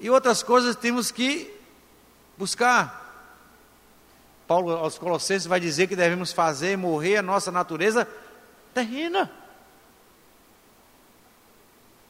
[0.00, 1.52] e outras coisas temos que
[2.36, 3.06] buscar.
[4.46, 8.08] Paulo aos Colossenses vai dizer que devemos fazer morrer a nossa natureza
[8.72, 9.30] terrena.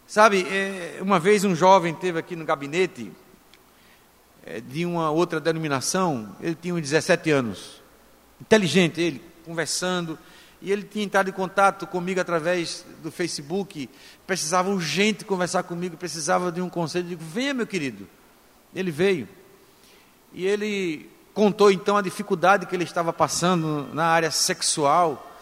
[0.07, 3.13] Sabe, é, uma vez um jovem teve aqui no gabinete
[4.45, 7.83] é, de uma outra denominação, ele tinha uns 17 anos,
[8.41, 10.19] inteligente ele, conversando,
[10.63, 13.91] e ele tinha entrado em contato comigo através do Facebook,
[14.29, 17.07] precisava urgente conversar comigo, precisava de um conselho.
[17.07, 18.07] Eu digo, venha, meu querido.
[18.75, 19.27] Ele veio.
[20.35, 25.35] E ele contou então a dificuldade que ele estava passando na área sexual,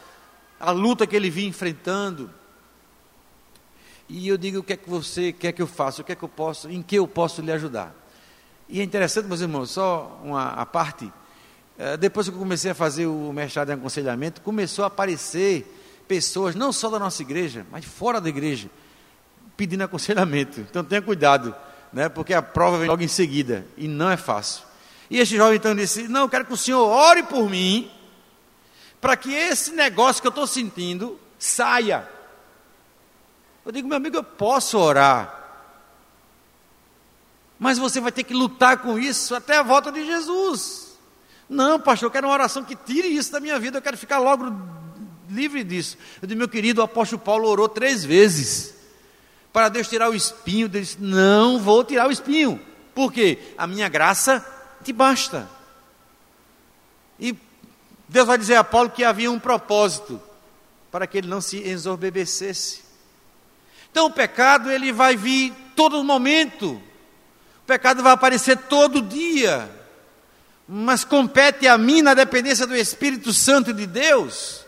[0.61, 2.31] a luta que ele vinha enfrentando.
[4.09, 6.01] E eu digo, o que é que você quer que eu faça?
[6.01, 7.93] O que é que eu posso, em que eu posso lhe ajudar?
[8.69, 11.13] E é interessante, meus irmãos, só uma a parte
[11.77, 15.67] é, depois que eu comecei a fazer o mestrado em aconselhamento, começou a aparecer
[16.07, 18.71] pessoas, não só da nossa igreja, mas fora da igreja,
[19.57, 20.61] pedindo aconselhamento.
[20.61, 21.55] Então tenha cuidado,
[21.93, 24.65] né, porque a prova vem logo em seguida, e não é fácil.
[25.11, 27.91] E esse jovem então disse: Não, eu quero que o senhor ore por mim,
[29.01, 32.09] para que esse negócio que eu estou sentindo saia.
[33.65, 35.35] Eu digo, meu amigo, eu posso orar,
[37.59, 40.97] mas você vai ter que lutar com isso até a volta de Jesus.
[41.49, 44.19] Não, pastor, eu quero uma oração que tire isso da minha vida, eu quero ficar
[44.19, 44.51] logo
[45.31, 45.97] livre disso.
[46.21, 48.75] Eu disse, meu querido, o apóstolo Paulo orou três vezes
[49.53, 50.67] para Deus tirar o espinho.
[50.67, 52.61] Ele disse, não vou tirar o espinho.
[52.95, 53.39] Por quê?
[53.57, 54.45] A minha graça
[54.83, 55.49] te basta.
[57.19, 57.35] E
[58.09, 60.21] Deus vai dizer a Paulo que havia um propósito
[60.91, 62.85] para que ele não se ensoberbecesse.
[63.91, 66.73] Então o pecado ele vai vir todo momento.
[67.63, 69.71] O pecado vai aparecer todo dia
[70.69, 74.66] mas compete a mim, na dependência do Espírito Santo de Deus,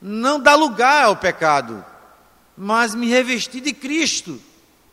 [0.00, 1.84] não dar lugar ao pecado,
[2.56, 4.40] mas me revestir de Cristo.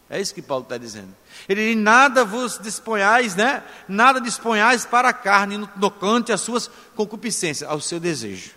[0.09, 1.13] É isso que Paulo está dizendo.
[1.47, 3.63] Ele diz: nada vos disponhais, né?
[3.87, 8.51] Nada disponhais para a carne no tocante às suas concupiscências, ao seu desejo.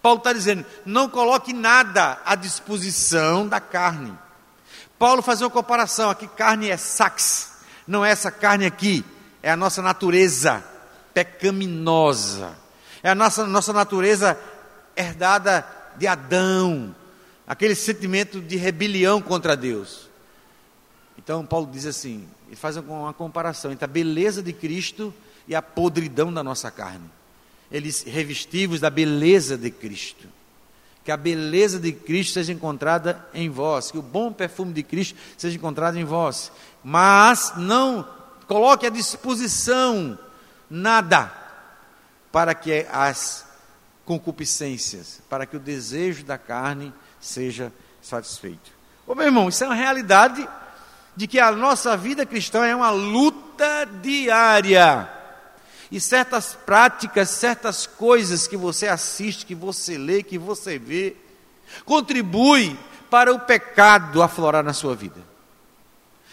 [0.00, 4.16] Paulo está dizendo: não coloque nada à disposição da carne.
[4.98, 7.52] Paulo faz uma comparação: aqui carne é sax,
[7.86, 9.04] não é essa carne aqui,
[9.42, 10.64] é a nossa natureza
[11.12, 12.56] pecaminosa,
[13.02, 14.38] é a nossa, nossa natureza
[14.96, 15.66] herdada
[15.96, 16.94] de Adão,
[17.46, 20.08] aquele sentimento de rebelião contra Deus.
[21.18, 25.12] Então, Paulo diz assim: ele faz uma comparação entre a beleza de Cristo
[25.48, 27.10] e a podridão da nossa carne.
[27.70, 30.28] Eles revestivos da beleza de Cristo.
[31.04, 35.18] Que a beleza de Cristo seja encontrada em vós, que o bom perfume de Cristo
[35.36, 36.52] seja encontrado em vós.
[36.84, 38.06] Mas não
[38.46, 40.18] coloque à disposição
[40.68, 41.32] nada
[42.30, 43.46] para que as
[44.04, 48.72] concupiscências, para que o desejo da carne seja satisfeito.
[49.06, 50.48] Ô meu irmão, isso é uma realidade
[51.16, 55.08] de que a nossa vida cristã é uma luta diária.
[55.90, 61.16] E certas práticas, certas coisas que você assiste, que você lê, que você vê,
[61.84, 62.78] contribui
[63.10, 65.20] para o pecado aflorar na sua vida.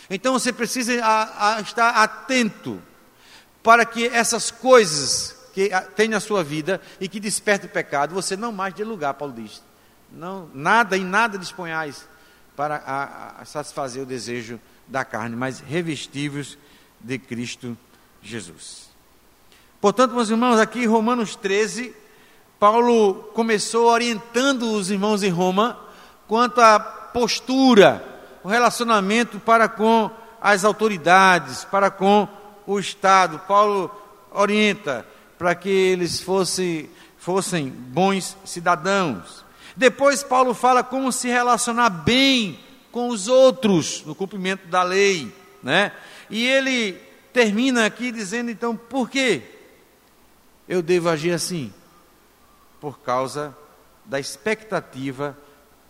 [0.10, 0.94] Então você precisa
[1.62, 2.82] estar atento
[3.62, 8.36] para que essas coisas que tem na sua vida e que despertam o pecado, você
[8.36, 9.62] não mais dê lugar, Paulo diz.
[10.12, 12.08] Não, nada e nada disponhais
[12.56, 16.58] para a, a satisfazer o desejo da carne, mas revestivos
[17.00, 17.78] de Cristo
[18.22, 18.90] Jesus.
[19.80, 21.96] Portanto, meus irmãos, aqui Romanos 13,
[22.60, 25.80] Paulo começou orientando os irmãos em Roma
[26.28, 28.04] quanto à postura,
[28.44, 32.28] o relacionamento para com as autoridades, para com
[32.68, 33.40] o Estado.
[33.48, 33.90] Paulo
[34.32, 35.06] orienta
[35.40, 39.46] para que eles fossem, fossem bons cidadãos.
[39.74, 42.60] Depois, Paulo fala como se relacionar bem
[42.92, 45.34] com os outros no cumprimento da lei,
[45.64, 45.94] né?
[46.30, 49.42] E ele termina aqui dizendo então, por quê?
[50.68, 51.74] Eu devo agir assim?
[52.82, 53.56] Por causa
[54.04, 55.38] da expectativa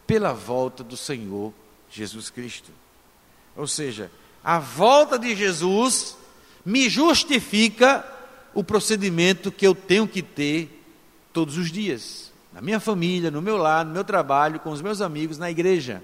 [0.05, 1.51] pela volta do Senhor
[1.89, 2.69] Jesus Cristo.
[3.57, 4.11] Ou seja,
[4.43, 6.15] a volta de Jesus
[6.63, 8.05] me justifica
[8.53, 10.83] o procedimento que eu tenho que ter
[11.31, 15.01] todos os dias na minha família, no meu lar, no meu trabalho, com os meus
[15.01, 16.03] amigos, na igreja.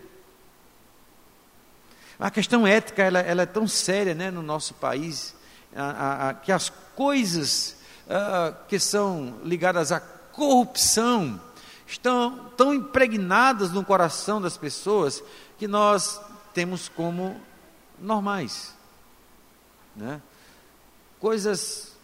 [2.20, 5.36] A questão ética ela, ela é tão séria né, no nosso país,
[5.76, 7.76] a, a, a, que as coisas
[8.68, 11.42] que são ligadas à corrupção
[11.88, 15.24] estão tão impregnadas no coração das pessoas
[15.58, 16.22] que nós
[16.54, 17.42] temos como
[18.00, 18.76] normais.
[19.96, 20.22] Né?
[21.20, 21.95] Coisas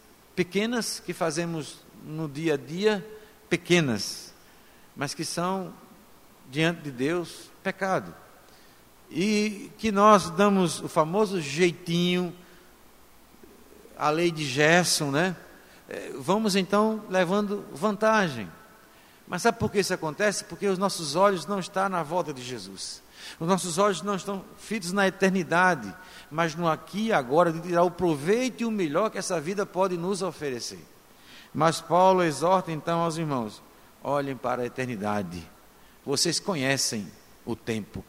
[0.42, 3.08] pequenas que fazemos no dia a dia,
[3.48, 4.34] pequenas,
[4.96, 5.72] mas que são,
[6.50, 8.12] diante de Deus, pecado.
[9.12, 12.36] E que nós damos o famoso jeitinho,
[13.96, 15.36] a lei de Gerson, né?
[15.88, 18.50] É, vamos então levando vantagem.
[19.28, 20.44] Mas sabe por que isso acontece?
[20.46, 23.04] Porque os nossos olhos não estão na volta de Jesus.
[23.40, 25.94] Os nossos olhos não estão fitos na eternidade,
[26.30, 29.66] mas no aqui e agora, de tirar o proveito e o melhor que essa vida
[29.66, 30.84] pode nos oferecer.
[31.54, 33.62] Mas Paulo exorta então aos irmãos:
[34.04, 35.42] olhem para a eternidade.
[36.06, 37.08] Vocês conhecem
[37.46, 38.04] o tempo,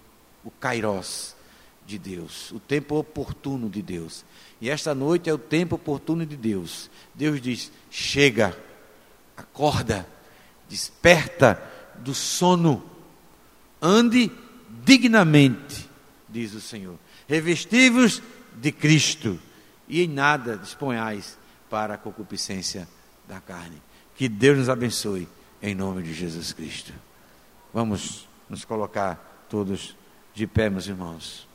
[0.44, 1.34] o kairos
[1.86, 4.24] de Deus, o tempo oportuno de Deus.
[4.60, 6.90] E esta noite é o tempo oportuno de Deus.
[7.14, 8.56] Deus diz: chega,
[9.36, 10.06] acorda,
[10.68, 11.62] desperta
[11.98, 12.82] do sono,
[13.80, 14.30] ande
[14.84, 15.88] dignamente,
[16.28, 16.98] diz o Senhor.
[17.28, 18.22] Revestivos
[18.54, 19.38] de Cristo,
[19.88, 22.88] e em nada disponhais para a concupiscência
[23.26, 23.80] da carne.
[24.14, 25.28] Que Deus nos abençoe
[25.60, 26.92] em nome de Jesus Cristo.
[27.72, 29.96] Vamos nos colocar todos
[30.34, 31.48] de pé, meus irmãos.